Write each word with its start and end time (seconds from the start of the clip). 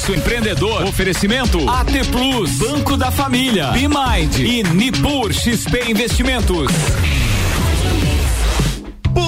Pulso 0.00 0.14
Empreendedor. 0.14 0.84
Oferecimento 0.84 1.68
AT 1.68 1.90
Plus, 2.10 2.56
Banco 2.56 2.96
da 2.96 3.10
Família, 3.10 3.68
BeMind 3.68 4.38
e 4.38 4.62
Nipur 4.62 5.32
XP 5.32 5.90
Investimentos. 5.90 6.72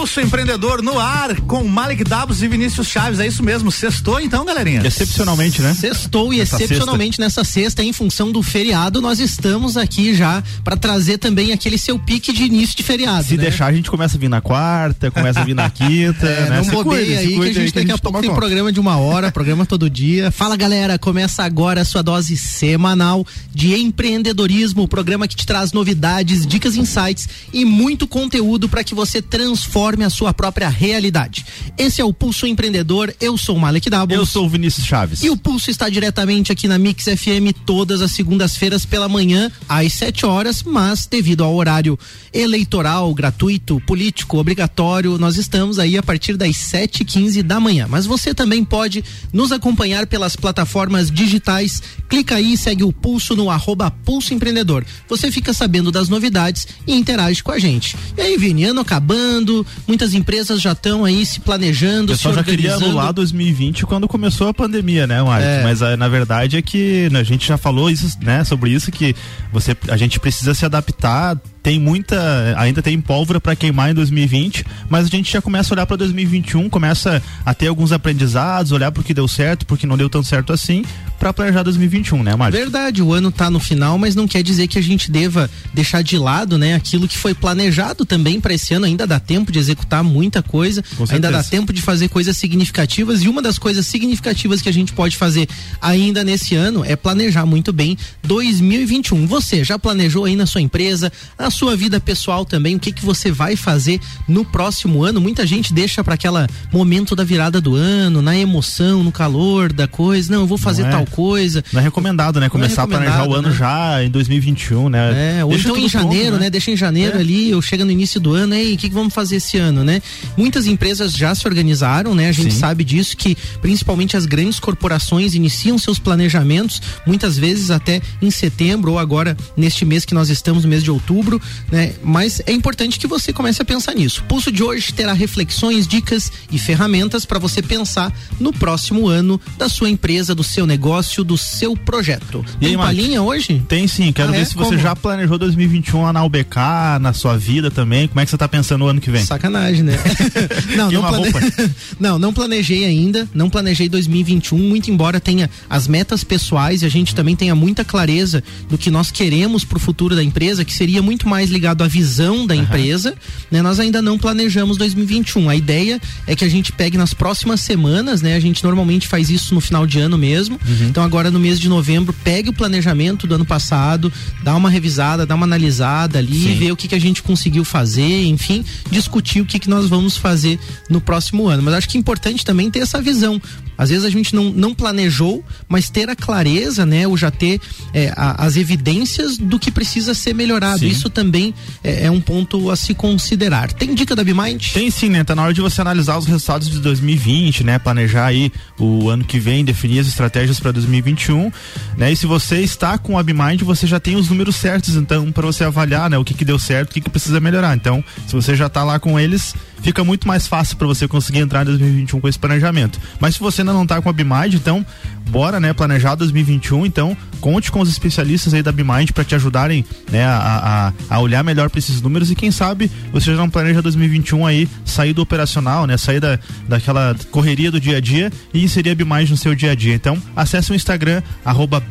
Pulso 0.02 0.20
Empreendedor 0.20 0.82
no 0.82 0.98
ar 0.98 1.40
com 1.42 1.62
Malik 1.62 2.02
Dabos 2.02 2.42
e 2.42 2.48
Vinícius 2.48 2.88
Chaves. 2.88 3.20
É 3.20 3.26
isso 3.28 3.40
mesmo. 3.40 3.70
Sextou 3.70 4.18
então, 4.18 4.44
galerinha? 4.44 4.84
Excepcionalmente, 4.84 5.62
né? 5.62 5.72
Sextou 5.74 6.34
e 6.34 6.40
Essa 6.40 6.56
excepcionalmente 6.56 7.18
sexta. 7.18 7.22
nessa 7.22 7.44
sexta, 7.44 7.84
em 7.84 7.92
função 7.92 8.32
do 8.32 8.42
feriado, 8.42 9.00
nós 9.00 9.20
estamos 9.20 9.76
aqui 9.76 10.12
já 10.12 10.42
para 10.64 10.76
trazer 10.76 11.18
também 11.18 11.52
aquele 11.52 11.78
seu 11.78 12.00
pique 12.00 12.32
de 12.32 12.42
início 12.42 12.76
de 12.76 12.82
feriado. 12.82 13.22
Se 13.22 13.36
né? 13.36 13.44
deixar, 13.44 13.66
a 13.66 13.72
gente 13.72 13.88
começa 13.88 14.16
a 14.16 14.18
vir 14.18 14.28
na 14.28 14.40
quarta, 14.40 15.08
começa 15.08 15.38
a 15.38 15.44
vir 15.44 15.54
na 15.54 15.70
quinta. 15.70 16.26
é, 16.26 16.50
né? 16.50 16.62
Não 16.66 16.82
bobeia 16.82 17.20
aí 17.20 17.38
que 17.38 17.48
a 17.48 17.52
gente 17.52 17.72
daqui 17.72 17.92
a, 17.92 17.94
a 17.94 17.98
pouco 17.98 18.20
tem 18.20 18.28
conta. 18.28 18.40
programa 18.40 18.72
de 18.72 18.80
uma 18.80 18.96
hora, 18.96 19.30
programa 19.30 19.64
todo 19.64 19.88
dia. 19.88 20.32
Fala 20.32 20.56
galera, 20.56 20.98
começa 20.98 21.44
agora 21.44 21.82
a 21.82 21.84
sua 21.84 22.02
dose 22.02 22.36
semanal 22.36 23.24
de 23.54 23.76
empreendedorismo, 23.76 24.82
o 24.82 24.88
programa 24.88 25.28
que 25.28 25.36
te 25.36 25.46
traz 25.46 25.70
novidades, 25.70 26.44
dicas, 26.44 26.74
insights 26.74 27.28
e 27.52 27.64
muito 27.64 28.08
conteúdo 28.08 28.68
para 28.68 28.82
que 28.82 28.96
você 28.96 29.22
transforme 29.22 29.91
transforme 29.92 30.04
a 30.04 30.10
sua 30.10 30.32
própria 30.32 30.68
realidade. 30.68 31.44
Esse 31.76 32.00
é 32.00 32.04
o 32.04 32.12
Pulso 32.12 32.46
Empreendedor. 32.46 33.14
Eu 33.20 33.36
sou 33.36 33.56
o 33.56 33.60
Malek 33.60 33.90
Dabos. 33.90 34.16
Eu 34.16 34.24
sou 34.24 34.46
o 34.46 34.48
Vinícius 34.48 34.86
Chaves. 34.86 35.22
E 35.22 35.30
o 35.30 35.36
Pulso 35.36 35.70
está 35.70 35.88
diretamente 35.88 36.50
aqui 36.50 36.66
na 36.66 36.78
Mix 36.78 37.04
FM 37.04 37.52
todas 37.66 38.00
as 38.00 38.12
segundas-feiras 38.12 38.86
pela 38.86 39.08
manhã, 39.08 39.50
às 39.68 39.92
7 39.92 40.24
horas, 40.24 40.62
mas 40.62 41.06
devido 41.06 41.44
ao 41.44 41.54
horário 41.54 41.98
eleitoral, 42.32 43.12
gratuito, 43.12 43.80
político, 43.86 44.38
obrigatório, 44.38 45.18
nós 45.18 45.36
estamos 45.36 45.78
aí 45.78 45.98
a 45.98 46.02
partir 46.02 46.36
das 46.36 46.56
7 46.56 47.04
15 47.04 47.42
da 47.42 47.60
manhã. 47.60 47.86
Mas 47.88 48.06
você 48.06 48.34
também 48.34 48.64
pode 48.64 49.04
nos 49.32 49.52
acompanhar 49.52 50.06
pelas 50.06 50.36
plataformas 50.36 51.10
digitais. 51.10 51.82
Clica 52.08 52.36
aí 52.36 52.54
e 52.54 52.58
segue 52.58 52.84
o 52.84 52.92
Pulso 52.92 53.36
no 53.36 53.50
arroba 53.50 53.90
Pulso 53.90 54.32
Empreendedor. 54.32 54.84
Você 55.08 55.30
fica 55.30 55.52
sabendo 55.52 55.90
das 55.90 56.08
novidades 56.08 56.66
e 56.86 56.94
interage 56.94 57.42
com 57.42 57.52
a 57.52 57.58
gente. 57.58 57.96
E 58.16 58.20
aí, 58.20 58.38
Vini, 58.38 58.64
ano 58.64 58.80
acabando, 58.80 59.66
muitas 59.86 60.14
empresas 60.14 60.60
já 60.60 60.72
estão 60.72 61.04
aí 61.04 61.24
se 61.24 61.40
planejando. 61.40 62.12
Pessoal 62.12 62.34
já 62.34 62.44
queria 62.44 62.74
anular 62.74 63.12
2020 63.12 63.86
quando 63.86 64.08
começou 64.08 64.48
a 64.48 64.54
pandemia, 64.54 65.06
né, 65.06 65.22
Mário? 65.22 65.46
É. 65.46 65.62
Mas 65.62 65.82
a, 65.82 65.90
ah, 65.92 65.96
na 65.96 66.08
verdade 66.08 66.56
é 66.56 66.62
que 66.62 67.08
né, 67.10 67.20
a 67.20 67.24
gente 67.24 67.46
já 67.46 67.56
falou 67.56 67.90
isso, 67.90 68.18
né, 68.20 68.44
sobre 68.44 68.70
isso 68.70 68.90
que 68.90 69.14
você, 69.52 69.76
a 69.88 69.96
gente 69.96 70.18
precisa 70.20 70.54
se 70.54 70.64
adaptar 70.64 71.38
tem 71.62 71.78
muita, 71.78 72.54
ainda 72.58 72.82
tem 72.82 73.00
pólvora 73.00 73.40
para 73.40 73.54
queimar 73.54 73.90
em 73.90 73.94
2020, 73.94 74.64
mas 74.88 75.06
a 75.06 75.08
gente 75.08 75.32
já 75.32 75.40
começa 75.40 75.72
a 75.72 75.74
olhar 75.74 75.86
para 75.86 75.96
2021, 75.96 76.68
começa 76.68 77.22
a 77.46 77.54
ter 77.54 77.68
alguns 77.68 77.92
aprendizados, 77.92 78.72
olhar 78.72 78.90
porque 78.90 79.14
deu 79.14 79.28
certo, 79.28 79.64
porque 79.64 79.86
não 79.86 79.96
deu 79.96 80.10
tão 80.10 80.22
certo 80.24 80.52
assim, 80.52 80.84
para 81.20 81.32
planejar 81.32 81.62
2021, 81.62 82.22
né, 82.22 82.34
Márcio? 82.34 82.60
Verdade, 82.60 83.00
o 83.00 83.12
ano 83.12 83.30
tá 83.30 83.48
no 83.48 83.60
final, 83.60 83.96
mas 83.96 84.16
não 84.16 84.26
quer 84.26 84.42
dizer 84.42 84.66
que 84.66 84.76
a 84.76 84.82
gente 84.82 85.08
deva 85.08 85.48
deixar 85.72 86.02
de 86.02 86.18
lado, 86.18 86.58
né, 86.58 86.74
aquilo 86.74 87.06
que 87.06 87.16
foi 87.16 87.32
planejado 87.32 88.04
também 88.04 88.40
para 88.40 88.54
esse 88.54 88.74
ano, 88.74 88.86
ainda 88.86 89.06
dá 89.06 89.20
tempo 89.20 89.52
de 89.52 89.58
executar 89.60 90.02
muita 90.02 90.42
coisa, 90.42 90.82
ainda 91.10 91.30
dá 91.30 91.44
tempo 91.44 91.72
de 91.72 91.80
fazer 91.80 92.08
coisas 92.08 92.36
significativas 92.36 93.22
e 93.22 93.28
uma 93.28 93.40
das 93.40 93.56
coisas 93.56 93.86
significativas 93.86 94.60
que 94.60 94.68
a 94.68 94.72
gente 94.72 94.92
pode 94.92 95.16
fazer 95.16 95.48
ainda 95.80 96.24
nesse 96.24 96.56
ano 96.56 96.84
é 96.84 96.96
planejar 96.96 97.46
muito 97.46 97.72
bem 97.72 97.96
2021. 98.24 99.26
Você 99.28 99.62
já 99.62 99.78
planejou 99.78 100.24
aí 100.24 100.34
na 100.34 100.46
sua 100.46 100.60
empresa, 100.60 101.12
na 101.38 101.51
sua 101.52 101.76
vida 101.76 102.00
pessoal 102.00 102.44
também, 102.44 102.74
o 102.74 102.80
que 102.80 102.90
que 102.90 103.04
você 103.04 103.30
vai 103.30 103.54
fazer 103.54 104.00
no 104.26 104.44
próximo 104.44 105.04
ano? 105.04 105.20
Muita 105.20 105.46
gente 105.46 105.72
deixa 105.72 106.02
para 106.02 106.14
aquela 106.14 106.48
momento 106.72 107.14
da 107.14 107.22
virada 107.22 107.60
do 107.60 107.74
ano, 107.74 108.20
na 108.20 108.36
emoção, 108.36 109.04
no 109.04 109.12
calor 109.12 109.72
da 109.72 109.86
coisa, 109.86 110.32
não, 110.32 110.40
eu 110.40 110.46
vou 110.46 110.58
fazer 110.58 110.82
é. 110.82 110.90
tal 110.90 111.06
coisa. 111.06 111.62
Não 111.72 111.80
é 111.80 111.84
recomendado, 111.84 112.40
né? 112.40 112.46
É 112.46 112.48
Começar 112.48 112.82
é 112.82 112.84
recomendado, 112.86 113.10
a 113.10 113.12
planejar 113.12 113.30
o 113.30 113.34
ano 113.34 113.48
né? 113.48 113.54
já 113.56 114.04
em 114.04 114.10
2021, 114.10 114.88
né? 114.88 115.38
É, 115.38 115.44
ou 115.44 115.50
Deixa 115.50 115.68
então 115.68 115.76
em 115.76 115.88
janeiro, 115.88 116.26
pronto, 116.28 116.38
né? 116.38 116.46
né? 116.46 116.50
Deixa 116.50 116.70
em 116.70 116.76
janeiro 116.76 117.16
é. 117.16 117.20
ali, 117.20 117.54
ou 117.54 117.62
chega 117.62 117.84
no 117.84 117.90
início 117.90 118.18
do 118.18 118.32
ano, 118.32 118.54
e 118.54 118.74
o 118.74 118.76
que, 118.76 118.88
que 118.88 118.94
vamos 118.94 119.12
fazer 119.12 119.36
esse 119.36 119.58
ano, 119.58 119.84
né? 119.84 120.00
Muitas 120.36 120.66
empresas 120.66 121.12
já 121.12 121.34
se 121.34 121.46
organizaram, 121.46 122.14
né? 122.14 122.28
A 122.28 122.32
gente 122.32 122.52
Sim. 122.52 122.58
sabe 122.58 122.84
disso 122.84 123.16
que 123.16 123.36
principalmente 123.60 124.16
as 124.16 124.26
grandes 124.26 124.58
corporações 124.58 125.34
iniciam 125.34 125.76
seus 125.78 125.98
planejamentos 125.98 126.80
muitas 127.06 127.36
vezes 127.36 127.70
até 127.70 128.00
em 128.20 128.30
setembro 128.30 128.92
ou 128.92 128.98
agora 128.98 129.36
neste 129.56 129.84
mês 129.84 130.04
que 130.04 130.14
nós 130.14 130.30
estamos, 130.30 130.64
no 130.64 130.70
mês 130.70 130.82
de 130.82 130.90
outubro, 130.90 131.40
né? 131.70 131.94
Mas 132.02 132.40
é 132.46 132.52
importante 132.52 132.98
que 132.98 133.06
você 133.06 133.32
comece 133.32 133.62
a 133.62 133.64
pensar 133.64 133.94
nisso. 133.94 134.20
O 134.20 134.24
Pulso 134.24 134.52
de 134.52 134.62
hoje 134.62 134.92
terá 134.92 135.12
reflexões, 135.12 135.86
dicas 135.86 136.32
e 136.50 136.58
ferramentas 136.58 137.24
para 137.24 137.38
você 137.38 137.62
pensar 137.62 138.12
no 138.38 138.52
próximo 138.52 139.08
ano 139.08 139.40
da 139.56 139.68
sua 139.68 139.88
empresa, 139.88 140.34
do 140.34 140.42
seu 140.42 140.66
negócio 140.66 141.24
do 141.24 141.36
seu 141.36 141.76
projeto. 141.76 142.44
E 142.56 142.66
Tem 142.66 142.68
aí, 142.70 142.76
palhinha 142.76 143.22
hoje? 143.22 143.62
Tem 143.68 143.86
sim, 143.86 144.12
quero 144.12 144.30
ah, 144.30 144.32
ver 144.32 144.40
é? 144.42 144.44
se 144.44 144.54
Como? 144.54 144.66
você 144.66 144.78
já 144.78 144.94
planejou 144.94 145.38
2021 145.38 146.02
lá 146.02 146.12
na 146.12 146.24
UBK, 146.24 146.56
na 147.00 147.12
sua 147.12 147.36
vida 147.36 147.70
também. 147.70 148.08
Como 148.08 148.20
é 148.20 148.24
que 148.24 148.30
você 148.30 148.36
tá 148.36 148.48
pensando 148.48 148.80
no 148.80 148.86
ano 148.86 149.00
que 149.00 149.10
vem? 149.10 149.24
Sacanagem, 149.24 149.82
né? 149.82 149.98
não, 150.76 150.90
não, 150.90 151.02
plane... 151.02 151.32
não, 151.98 152.18
não 152.18 152.32
planejei 152.32 152.84
ainda, 152.84 153.28
não 153.34 153.48
planejei 153.48 153.88
2021, 153.88 154.58
muito 154.58 154.90
embora 154.90 155.20
tenha 155.20 155.50
as 155.68 155.86
metas 155.86 156.24
pessoais 156.24 156.82
e 156.82 156.86
a 156.86 156.88
gente 156.88 157.14
também 157.14 157.36
tenha 157.36 157.54
muita 157.54 157.84
clareza 157.84 158.42
do 158.68 158.78
que 158.78 158.90
nós 158.90 159.10
queremos 159.10 159.64
pro 159.64 159.78
futuro 159.78 160.14
da 160.14 160.22
empresa, 160.22 160.64
que 160.64 160.72
seria 160.72 161.02
muito 161.02 161.28
mais 161.32 161.48
ligado 161.48 161.82
à 161.82 161.88
visão 161.88 162.46
da 162.46 162.54
uhum. 162.54 162.60
empresa, 162.60 163.14
né? 163.50 163.62
Nós 163.62 163.80
ainda 163.80 164.02
não 164.02 164.18
planejamos 164.18 164.76
2021. 164.76 165.48
A 165.48 165.56
ideia 165.56 165.98
é 166.26 166.36
que 166.36 166.44
a 166.44 166.48
gente 166.48 166.70
pegue 166.72 166.98
nas 166.98 167.14
próximas 167.14 167.62
semanas, 167.62 168.20
né? 168.20 168.36
A 168.36 168.40
gente 168.40 168.62
normalmente 168.62 169.08
faz 169.08 169.30
isso 169.30 169.54
no 169.54 169.60
final 169.60 169.86
de 169.86 169.98
ano 169.98 170.18
mesmo. 170.18 170.60
Uhum. 170.62 170.88
Então 170.88 171.02
agora 171.02 171.30
no 171.30 171.40
mês 171.40 171.58
de 171.58 171.70
novembro, 171.70 172.14
pegue 172.22 172.50
o 172.50 172.52
planejamento 172.52 173.26
do 173.26 173.34
ano 173.34 173.46
passado, 173.46 174.12
dá 174.42 174.54
uma 174.54 174.68
revisada, 174.68 175.24
dá 175.24 175.34
uma 175.34 175.46
analisada 175.46 176.18
ali, 176.18 176.42
Sim. 176.42 176.58
ver 176.58 176.70
o 176.70 176.76
que, 176.76 176.86
que 176.86 176.94
a 176.94 177.00
gente 177.00 177.22
conseguiu 177.22 177.64
fazer, 177.64 178.26
enfim, 178.26 178.62
discutir 178.90 179.40
o 179.40 179.46
que, 179.46 179.58
que 179.58 179.70
nós 179.70 179.88
vamos 179.88 180.18
fazer 180.18 180.58
no 180.90 181.00
próximo 181.00 181.48
ano. 181.48 181.62
Mas 181.62 181.72
acho 181.72 181.88
que 181.88 181.96
é 181.96 182.00
importante 182.00 182.44
também 182.44 182.70
ter 182.70 182.80
essa 182.80 183.00
visão. 183.00 183.40
Às 183.82 183.90
vezes 183.90 184.04
a 184.04 184.10
gente 184.10 184.34
não, 184.34 184.44
não 184.44 184.74
planejou, 184.74 185.44
mas 185.68 185.90
ter 185.90 186.08
a 186.08 186.14
clareza, 186.16 186.86
né? 186.86 187.06
Ou 187.06 187.16
já 187.16 187.30
ter 187.30 187.60
é, 187.92 188.12
a, 188.16 188.46
as 188.46 188.56
evidências 188.56 189.36
do 189.36 189.58
que 189.58 189.70
precisa 189.70 190.14
ser 190.14 190.34
melhorado. 190.34 190.80
Sim. 190.80 190.88
Isso 190.88 191.10
também 191.10 191.52
é, 191.82 192.06
é, 192.06 192.10
um 192.10 192.20
ponto 192.20 192.70
a 192.70 192.76
se 192.76 192.94
considerar. 192.94 193.72
Tem 193.72 193.94
dica 193.94 194.14
da 194.14 194.22
Bimind? 194.22 194.72
Tem 194.72 194.90
sim, 194.90 195.08
né? 195.08 195.24
Tá 195.24 195.34
na 195.34 195.42
hora 195.42 195.52
de 195.52 195.60
você 195.60 195.80
analisar 195.80 196.16
os 196.16 196.26
resultados 196.26 196.70
de 196.70 196.78
2020, 196.78 197.64
né? 197.64 197.78
Planejar 197.78 198.26
aí 198.26 198.52
o 198.78 199.08
ano 199.08 199.24
que 199.24 199.38
vem, 199.38 199.64
definir 199.64 199.98
as 199.98 200.06
estratégias 200.06 200.60
para 200.60 200.70
2021, 200.72 201.50
né? 201.96 202.12
E 202.12 202.16
se 202.16 202.26
você 202.26 202.60
está 202.60 202.96
com 202.98 203.18
a 203.18 203.22
Bimind, 203.22 203.62
você 203.62 203.86
já 203.86 203.98
tem 203.98 204.14
os 204.14 204.28
números 204.28 204.56
certos, 204.56 204.94
então, 204.94 205.32
para 205.32 205.46
você 205.46 205.64
avaliar, 205.64 206.08
né? 206.08 206.16
O 206.18 206.24
que 206.24 206.34
que 206.34 206.44
deu 206.44 206.58
certo, 206.58 206.90
o 206.90 206.94
que 206.94 207.00
que 207.00 207.10
precisa 207.10 207.40
melhorar. 207.40 207.74
Então, 207.74 208.04
se 208.26 208.32
você 208.32 208.54
já 208.54 208.66
está 208.66 208.84
lá 208.84 208.98
com 208.98 209.18
eles, 209.18 209.54
fica 209.82 210.02
muito 210.04 210.26
mais 210.26 210.46
fácil 210.46 210.76
para 210.76 210.86
você 210.86 211.06
conseguir 211.06 211.40
entrar 211.40 211.62
em 211.62 211.66
2021 211.66 212.20
com 212.20 212.28
esse 212.28 212.38
planejamento. 212.38 212.98
Mas 213.20 213.34
se 213.34 213.40
você 213.40 213.62
ainda 213.62 213.72
não 213.72 213.82
está 213.82 214.00
com 214.00 214.08
a 214.08 214.12
Bimind, 214.12 214.54
então 214.54 214.84
bora, 215.28 215.58
né, 215.58 215.72
planejar 215.72 216.14
2021, 216.14 216.86
então 216.86 217.16
conte 217.40 217.70
com 217.70 217.80
os 217.80 217.88
especialistas 217.88 218.54
aí 218.54 218.62
da 218.62 218.70
Bimind 218.70 219.10
para 219.12 219.24
te 219.24 219.34
ajudarem, 219.34 219.84
né, 220.10 220.24
a, 220.24 220.92
a, 221.08 221.14
a 221.16 221.20
olhar 221.20 221.42
melhor 221.42 221.68
para 221.70 221.78
esses 221.78 222.00
números 222.00 222.30
e 222.30 222.34
quem 222.34 222.50
sabe 222.50 222.90
você 223.12 223.32
já 223.32 223.36
não 223.36 223.50
planeja 223.50 223.82
2021 223.82 224.46
aí 224.46 224.68
sair 224.84 225.12
do 225.12 225.22
operacional, 225.22 225.86
né, 225.86 225.96
sair 225.96 226.20
da, 226.20 226.38
daquela 226.68 227.16
correria 227.30 227.70
do 227.70 227.80
dia 227.80 227.96
a 227.96 228.00
dia 228.00 228.30
e 228.54 228.62
inserir 228.62 228.90
a 228.90 228.94
Bimind 228.94 229.30
no 229.30 229.36
seu 229.36 229.54
dia 229.54 229.72
a 229.72 229.74
dia. 229.74 229.94
Então, 229.94 230.20
acesse 230.36 230.70
o 230.70 230.74
Instagram 230.74 231.22
arroba 231.44 231.82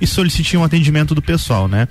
e 0.00 0.06
solicite 0.06 0.56
um 0.56 0.64
atendimento 0.64 1.14
do 1.14 1.22
pessoal, 1.22 1.68
né? 1.68 1.88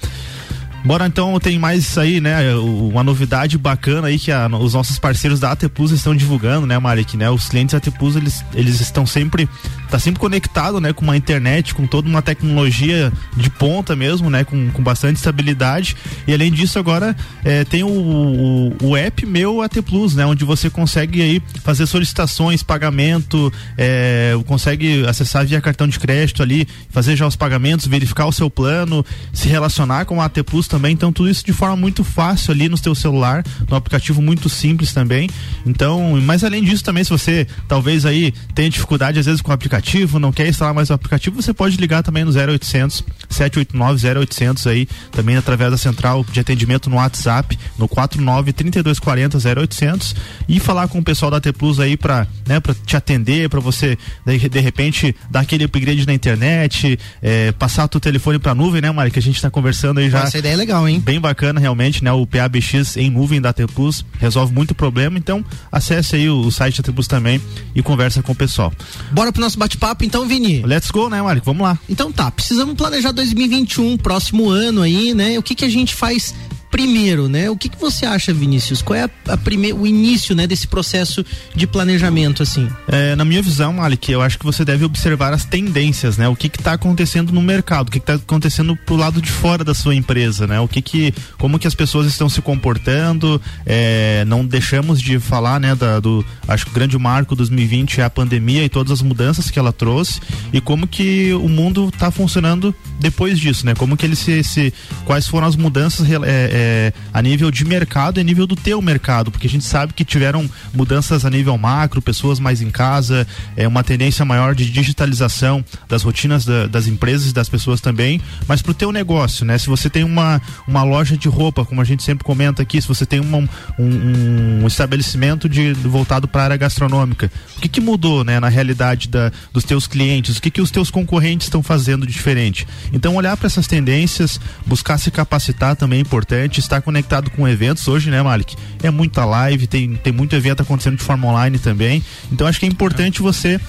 Bora 0.87 1.05
então, 1.05 1.37
tem 1.37 1.59
mais 1.59 1.83
isso 1.83 1.99
aí, 1.99 2.21
né? 2.21 2.55
Uma 2.55 3.03
novidade 3.03 3.57
bacana 3.57 4.07
aí 4.07 4.17
que 4.17 4.31
a, 4.31 4.47
os 4.47 4.73
nossos 4.73 4.97
parceiros 4.97 5.37
da 5.37 5.51
AT 5.51 5.67
Plus 5.67 5.91
estão 5.91 6.15
divulgando, 6.15 6.65
né, 6.65 6.79
Marek, 6.79 7.17
né? 7.17 7.29
Os 7.29 7.49
clientes 7.49 7.73
da 7.73 7.77
AT 7.77 7.91
Plus, 7.91 8.15
eles, 8.15 8.41
eles 8.53 8.79
estão 8.79 9.05
sempre, 9.05 9.49
tá 9.89 9.99
sempre 9.99 10.17
conectado, 10.17 10.79
né? 10.79 10.93
Com 10.93 11.03
uma 11.03 11.17
internet, 11.17 11.75
com 11.75 11.85
toda 11.85 12.07
uma 12.07 12.21
tecnologia 12.21 13.11
de 13.35 13.49
ponta 13.49 13.97
mesmo, 13.97 14.29
né? 14.29 14.45
Com, 14.45 14.71
com 14.71 14.81
bastante 14.81 15.17
estabilidade. 15.17 15.93
E 16.25 16.33
além 16.33 16.49
disso, 16.49 16.79
agora 16.79 17.13
é, 17.43 17.65
tem 17.65 17.83
o, 17.83 17.89
o, 17.89 18.77
o, 18.81 18.95
app 18.95 19.25
Meu 19.25 19.61
AT 19.61 19.81
Plus, 19.81 20.15
né? 20.15 20.25
Onde 20.25 20.45
você 20.45 20.69
consegue 20.69 21.21
aí 21.21 21.41
fazer 21.65 21.85
solicitações, 21.85 22.63
pagamento, 22.63 23.51
é, 23.77 24.39
consegue 24.45 25.05
acessar 25.05 25.45
via 25.45 25.59
cartão 25.59 25.85
de 25.85 25.99
crédito 25.99 26.41
ali, 26.41 26.65
fazer 26.91 27.17
já 27.17 27.27
os 27.27 27.35
pagamentos, 27.35 27.87
verificar 27.87 28.25
o 28.25 28.31
seu 28.31 28.49
plano, 28.49 29.05
se 29.33 29.49
relacionar 29.49 30.05
com 30.05 30.21
a 30.21 30.25
AT 30.25 30.41
Plus 30.45 30.65
também 30.65 30.76
também, 30.77 30.93
então 30.93 31.11
tudo 31.11 31.27
isso 31.27 31.43
de 31.43 31.51
forma 31.51 31.75
muito 31.75 32.03
fácil 32.03 32.53
ali 32.53 32.69
no 32.69 32.77
seu 32.77 32.93
celular, 32.93 33.43
no 33.67 33.75
aplicativo 33.75 34.21
muito 34.21 34.47
simples 34.47 34.93
também. 34.93 35.27
Então, 35.65 36.21
mas 36.21 36.43
além 36.43 36.63
disso 36.63 36.83
também, 36.83 37.03
se 37.03 37.09
você 37.09 37.47
talvez 37.67 38.05
aí 38.05 38.31
tenha 38.53 38.69
dificuldade 38.69 39.19
às 39.19 39.25
vezes 39.25 39.41
com 39.41 39.49
o 39.49 39.53
aplicativo, 39.53 40.19
não 40.19 40.31
quer 40.31 40.47
instalar 40.47 40.73
mais 40.73 40.91
o 40.91 40.93
aplicativo, 40.93 41.41
você 41.41 41.51
pode 41.51 41.77
ligar 41.77 42.03
também 42.03 42.23
no 42.23 42.31
0800 42.31 43.03
789 43.27 44.19
0800 44.19 44.67
aí, 44.67 44.87
também 45.11 45.35
através 45.35 45.71
da 45.71 45.77
central 45.77 46.23
de 46.31 46.39
atendimento 46.39 46.89
no 46.89 46.97
WhatsApp, 46.97 47.57
no 47.77 47.87
49 47.87 48.53
3240 48.53 49.37
0800 49.37 50.15
e 50.47 50.59
falar 50.59 50.87
com 50.87 50.99
o 50.99 51.03
pessoal 51.03 51.31
da 51.31 51.41
T 51.41 51.51
Plus 51.51 51.79
aí 51.79 51.97
para, 51.97 52.27
né, 52.45 52.59
para 52.59 52.75
te 52.85 52.95
atender, 52.95 53.49
para 53.49 53.59
você 53.59 53.97
de, 54.25 54.59
repente 54.59 55.15
dar 55.31 55.39
aquele 55.39 55.63
upgrade 55.63 56.05
na 56.05 56.13
internet, 56.13 56.99
é, 57.21 57.51
passar 57.53 57.85
o 57.85 57.99
telefone 57.99 58.37
para 58.37 58.53
nuvem, 58.53 58.81
né, 58.81 58.91
Mari, 58.91 59.09
que 59.09 59.19
a 59.19 59.21
gente 59.21 59.37
está 59.37 59.49
conversando 59.49 59.99
aí 59.99 60.09
já. 60.09 60.23
Essa 60.23 60.37
ideia 60.37 60.53
é 60.53 60.56
legal, 60.57 60.87
hein? 60.87 60.99
Bem 60.99 61.19
bacana 61.19 61.59
realmente, 61.59 62.03
né, 62.03 62.11
o 62.11 62.25
PABX 62.25 62.97
em 62.97 63.09
nuvem 63.09 63.39
da 63.39 63.53
T 63.53 63.67
Plus 63.67 64.05
resolve 64.19 64.53
muito 64.53 64.75
problema, 64.75 65.17
então 65.17 65.43
acesse 65.71 66.15
aí 66.15 66.29
o, 66.29 66.39
o 66.39 66.51
site 66.51 66.77
da 66.77 66.83
T 66.83 66.91
Plus 66.91 67.07
também 67.07 67.41
e 67.75 67.81
conversa 67.81 68.21
com 68.21 68.31
o 68.31 68.35
pessoal. 68.35 68.73
Bora 69.11 69.31
pro 69.31 69.41
nosso 69.41 69.57
bate-papo 69.57 70.03
então, 70.03 70.27
Vini. 70.27 70.63
Let's 70.63 70.91
go, 70.91 71.09
né, 71.09 71.21
Mari? 71.21 71.41
Vamos 71.43 71.63
lá. 71.63 71.77
Então 71.87 72.11
tá, 72.11 72.29
precisamos 72.31 72.75
planejar 72.75 73.11
2021, 73.11 73.97
próximo 73.97 74.49
ano 74.49 74.81
aí, 74.81 75.13
né? 75.13 75.37
O 75.37 75.43
que 75.43 75.55
que 75.55 75.65
a 75.65 75.69
gente 75.69 75.93
faz 75.93 76.33
primeiro, 76.69 77.27
né? 77.27 77.49
O 77.49 77.57
que, 77.57 77.69
que 77.69 77.79
você 77.79 78.05
acha, 78.05 78.33
Vinícius? 78.33 78.81
Qual 78.81 78.97
é 78.97 79.03
a, 79.03 79.33
a 79.33 79.37
primeiro, 79.37 79.79
o 79.79 79.87
início, 79.87 80.35
né, 80.35 80.45
desse 80.45 80.67
processo 80.67 81.25
de 81.55 81.65
planejamento, 81.65 82.43
assim? 82.43 82.69
É, 82.87 83.15
na 83.15 83.25
minha 83.25 83.41
visão, 83.41 83.73
Malik, 83.73 84.11
eu 84.11 84.21
acho 84.21 84.37
que 84.37 84.45
você 84.45 84.63
deve 84.63 84.85
observar 84.85 85.33
as 85.33 85.45
tendências, 85.45 86.17
né? 86.17 86.27
O 86.27 86.35
que 86.35 86.47
está 86.47 86.73
acontecendo 86.73 87.31
no 87.31 87.41
mercado, 87.41 87.87
o 87.87 87.91
que 87.91 87.97
está 87.97 88.15
acontecendo 88.15 88.75
pro 88.75 88.95
lado 88.95 89.21
de 89.21 89.31
fora 89.31 89.63
da 89.63 89.73
sua 89.73 89.95
empresa, 89.95 90.47
né? 90.47 90.59
O 90.59 90.67
que 90.67 90.81
que, 90.81 91.13
como 91.37 91.59
que 91.59 91.67
as 91.67 91.75
pessoas 91.75 92.07
estão 92.07 92.29
se 92.29 92.41
comportando? 92.41 93.41
É, 93.65 94.23
não 94.25 94.45
deixamos 94.45 95.01
de 95.01 95.19
falar, 95.19 95.59
né? 95.59 95.75
Da, 95.75 95.99
do, 95.99 96.25
acho 96.47 96.65
que 96.65 96.71
o 96.71 96.73
grande 96.73 96.97
marco 96.97 97.35
2020 97.35 98.01
é 98.01 98.03
a 98.03 98.09
pandemia 98.09 98.63
e 98.63 98.69
todas 98.69 98.91
as 98.91 99.01
mudanças 99.01 99.49
que 99.49 99.59
ela 99.59 99.71
trouxe 99.71 100.19
e 100.51 100.61
como 100.61 100.87
que 100.87 101.33
o 101.33 101.47
mundo 101.47 101.89
está 101.93 102.11
funcionando 102.11 102.73
depois 102.99 103.39
disso, 103.39 103.65
né? 103.65 103.73
Como 103.75 103.95
que 103.95 104.05
ele 104.05 104.15
se, 104.15 104.43
se 104.43 104.73
quais 105.05 105.27
foram 105.27 105.47
as 105.47 105.55
mudanças 105.55 106.07
é, 106.09 106.17
é, 106.57 106.91
a 107.13 107.21
nível 107.21 107.51
de 107.51 107.63
mercado 107.63 108.19
e 108.19 108.21
a 108.21 108.23
nível 108.23 108.47
do 108.47 108.55
teu 108.55 108.81
mercado, 108.81 109.29
porque 109.29 109.45
a 109.45 109.49
gente 109.49 109.63
sabe 109.63 109.93
que 109.93 110.03
tiveram 110.03 110.49
mudanças 110.73 111.23
a 111.23 111.29
nível 111.29 111.55
macro, 111.55 112.01
pessoas 112.01 112.39
mais 112.39 112.63
em 112.63 112.71
casa, 112.71 113.27
é 113.55 113.67
uma 113.67 113.83
tendência 113.83 114.25
maior 114.25 114.55
de 114.55 114.69
digitalização 114.71 115.63
das 115.87 116.01
rotinas 116.01 116.45
da, 116.45 116.65
das 116.65 116.87
empresas 116.87 117.29
e 117.29 117.33
das 117.33 117.47
pessoas 117.47 117.79
também, 117.79 118.19
mas 118.47 118.61
para 118.61 118.71
o 118.71 118.73
teu 118.73 118.91
negócio, 118.91 119.45
né? 119.45 119.57
Se 119.59 119.67
você 119.67 119.87
tem 119.87 120.03
uma, 120.03 120.41
uma 120.67 120.83
loja 120.83 121.15
de 121.15 121.27
roupa, 121.27 121.63
como 121.63 121.79
a 121.79 121.83
gente 121.83 122.01
sempre 122.01 122.23
comenta 122.23 122.63
aqui, 122.63 122.81
se 122.81 122.87
você 122.87 123.05
tem 123.05 123.19
uma, 123.19 123.37
um, 123.77 124.63
um 124.63 124.67
estabelecimento 124.67 125.47
de, 125.47 125.73
voltado 125.73 126.27
para 126.27 126.41
a 126.41 126.43
área 126.45 126.57
gastronômica, 126.57 127.31
o 127.55 127.61
que, 127.61 127.69
que 127.69 127.81
mudou, 127.81 128.23
né, 128.23 128.39
na 128.39 128.49
realidade 128.49 129.07
da, 129.07 129.31
dos 129.53 129.63
teus 129.63 129.85
clientes? 129.85 130.37
O 130.37 130.41
que, 130.41 130.49
que 130.49 130.61
os 130.61 130.71
teus 130.71 130.89
concorrentes 130.89 131.45
estão 131.45 131.61
fazendo 131.61 132.07
diferente? 132.07 132.67
Então 132.91 133.15
olhar 133.15 133.37
para 133.37 133.45
essas 133.45 133.67
tendências, 133.67 134.39
buscar 134.65 134.97
se 134.97 135.11
capacitar 135.11 135.75
também 135.75 135.99
é 135.99 136.01
importante 136.01 136.46
importante 136.47 136.59
estar 136.59 136.81
conectado 136.81 137.29
com 137.29 137.47
eventos 137.47 137.87
hoje, 137.87 138.09
né, 138.09 138.21
Malik? 138.21 138.55
É 138.81 138.89
muita 138.89 139.23
live, 139.25 139.67
tem, 139.67 139.95
tem 139.95 140.11
muito 140.11 140.35
evento 140.35 140.61
acontecendo 140.61 140.97
de 140.97 141.03
forma 141.03 141.27
online 141.27 141.59
também. 141.59 142.03
Então 142.31 142.47
acho 142.47 142.59
que 142.59 142.65
é 142.65 142.69
importante 142.69 143.21
você, 143.21 143.59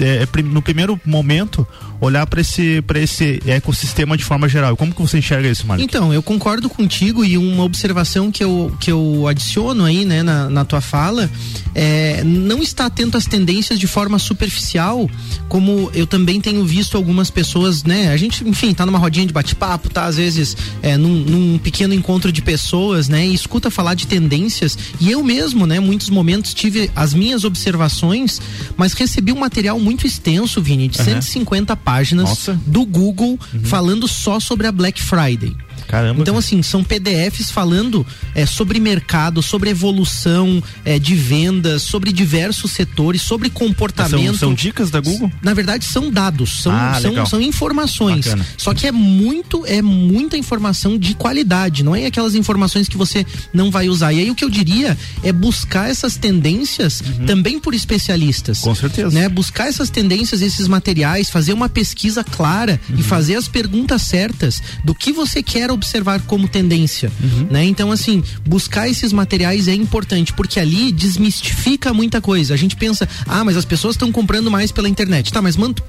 é, 0.00 0.42
no 0.42 0.62
primeiro 0.62 0.98
momento, 1.04 1.66
olhar 2.00 2.26
para 2.26 2.40
esse, 2.40 2.82
esse 2.94 3.40
ecossistema 3.46 4.16
de 4.16 4.24
forma 4.24 4.48
geral. 4.48 4.76
Como 4.76 4.94
que 4.94 5.00
você 5.00 5.18
enxerga 5.18 5.48
isso, 5.48 5.66
Malik? 5.66 5.84
Então, 5.84 6.12
eu 6.12 6.22
concordo 6.22 6.68
contigo 6.68 7.24
e 7.24 7.36
uma 7.36 7.64
observação 7.64 8.30
que 8.30 8.42
eu, 8.42 8.74
que 8.78 8.90
eu 8.90 9.26
adiciono 9.26 9.84
aí, 9.84 10.04
né, 10.04 10.22
na, 10.22 10.48
na 10.48 10.64
tua 10.64 10.80
fala, 10.80 11.28
é 11.74 12.22
não 12.24 12.62
estar 12.62 12.86
atento 12.86 13.16
às 13.16 13.26
tendências 13.26 13.78
de 13.78 13.86
forma 13.86 14.18
superficial, 14.18 15.08
como 15.48 15.90
eu 15.92 16.06
também 16.06 16.40
tenho 16.40 16.64
visto 16.64 16.96
algumas 16.96 17.30
pessoas, 17.30 17.82
né, 17.82 18.12
a 18.12 18.16
gente, 18.16 18.46
enfim, 18.48 18.72
tá 18.72 18.86
numa 18.86 18.98
rodinha 18.98 19.26
de 19.26 19.32
bate-papo, 19.32 19.90
tá 19.90 20.04
às 20.04 20.16
vezes 20.16 20.56
é, 20.82 20.96
num, 20.96 21.08
num 21.08 21.58
pequeno 21.58 21.94
encontro 21.94 22.30
de 22.30 22.42
pessoas, 22.42 23.08
né, 23.08 23.26
e 23.26 23.34
escuta 23.34 23.70
falar 23.70 23.94
de 23.94 24.06
tendências, 24.06 24.78
e 25.00 25.10
eu 25.10 25.22
mesmo, 25.22 25.66
né, 25.66 25.80
muitos 25.80 26.10
momentos 26.10 26.54
tive 26.54 26.90
as 26.94 27.12
minhas 27.12 27.44
observações, 27.44 28.40
mas 28.76 28.92
recebi 28.92 29.32
um 29.32 29.38
material 29.38 29.80
muito 29.80 30.06
extenso, 30.06 30.62
Vini, 30.62 30.88
de 30.88 30.98
uhum. 30.98 31.04
150 31.04 31.76
páginas 31.76 31.87
Nossa. 32.22 32.60
do 32.66 32.84
Google 32.84 33.38
uhum. 33.52 33.64
falando 33.64 34.06
só 34.06 34.38
sobre 34.38 34.66
a 34.66 34.72
Black 34.72 35.02
Friday. 35.02 35.56
Caramba. 35.86 36.22
Então, 36.22 36.36
assim, 36.36 36.62
são 36.62 36.82
PDFs 36.82 37.50
falando 37.50 38.06
é, 38.34 38.46
sobre 38.46 38.80
mercado, 38.80 39.42
sobre 39.42 39.70
evolução 39.70 40.62
é, 40.84 40.98
de 40.98 41.14
vendas, 41.14 41.82
sobre 41.82 42.12
diversos 42.12 42.72
setores, 42.72 43.22
sobre 43.22 43.50
comportamento. 43.50 44.38
São, 44.38 44.48
são, 44.48 44.54
dicas 44.54 44.90
da 44.90 45.00
Google? 45.00 45.30
Na 45.42 45.54
verdade, 45.54 45.84
são 45.84 46.10
dados, 46.10 46.62
são, 46.62 46.72
ah, 46.72 46.98
são, 47.00 47.26
são, 47.26 47.40
informações. 47.40 48.26
Bacana. 48.26 48.46
Só 48.56 48.74
que 48.74 48.86
é 48.86 48.92
muito, 48.92 49.64
é 49.66 49.80
muita 49.82 50.36
informação 50.36 50.98
de 50.98 51.14
qualidade, 51.14 51.82
não 51.82 51.94
é 51.94 52.06
aquelas 52.06 52.34
informações 52.34 52.88
que 52.88 52.96
você 52.96 53.24
não 53.52 53.70
vai 53.70 53.88
usar. 53.88 54.12
E 54.12 54.20
aí 54.20 54.30
o 54.30 54.34
que 54.34 54.44
eu 54.44 54.50
diria 54.50 54.96
é 55.22 55.32
buscar 55.32 55.90
essas 55.90 56.16
tendências 56.16 57.00
uhum. 57.00 57.26
também 57.26 57.58
por 57.58 57.74
especialistas. 57.74 58.60
Com 58.60 58.74
certeza. 58.74 59.10
Né? 59.10 59.28
Buscar 59.28 59.68
essas 59.68 59.90
tendências, 59.90 60.42
esses 60.42 60.68
materiais, 60.68 61.30
fazer 61.30 61.52
uma 61.52 61.68
pesquisa 61.68 62.24
clara 62.24 62.80
uhum. 62.88 62.96
e 62.98 63.02
fazer 63.02 63.36
as 63.36 63.48
perguntas 63.48 64.02
certas 64.02 64.62
do 64.84 64.94
que 64.94 65.12
você 65.12 65.42
quer 65.42 65.67
observar 65.72 66.20
como 66.22 66.48
tendência, 66.48 67.10
uhum. 67.22 67.48
né? 67.50 67.64
Então 67.64 67.90
assim, 67.92 68.22
buscar 68.46 68.88
esses 68.88 69.12
materiais 69.12 69.68
é 69.68 69.74
importante 69.74 70.32
porque 70.32 70.60
ali 70.60 70.92
desmistifica 70.92 71.92
muita 71.92 72.20
coisa. 72.20 72.54
A 72.54 72.56
gente 72.56 72.76
pensa, 72.76 73.08
ah, 73.26 73.44
mas 73.44 73.56
as 73.56 73.64
pessoas 73.64 73.94
estão 73.94 74.10
comprando 74.12 74.50
mais 74.50 74.72
pela 74.72 74.88
internet, 74.88 75.32
tá? 75.32 75.42
Mas 75.42 75.56
manto, 75.56 75.82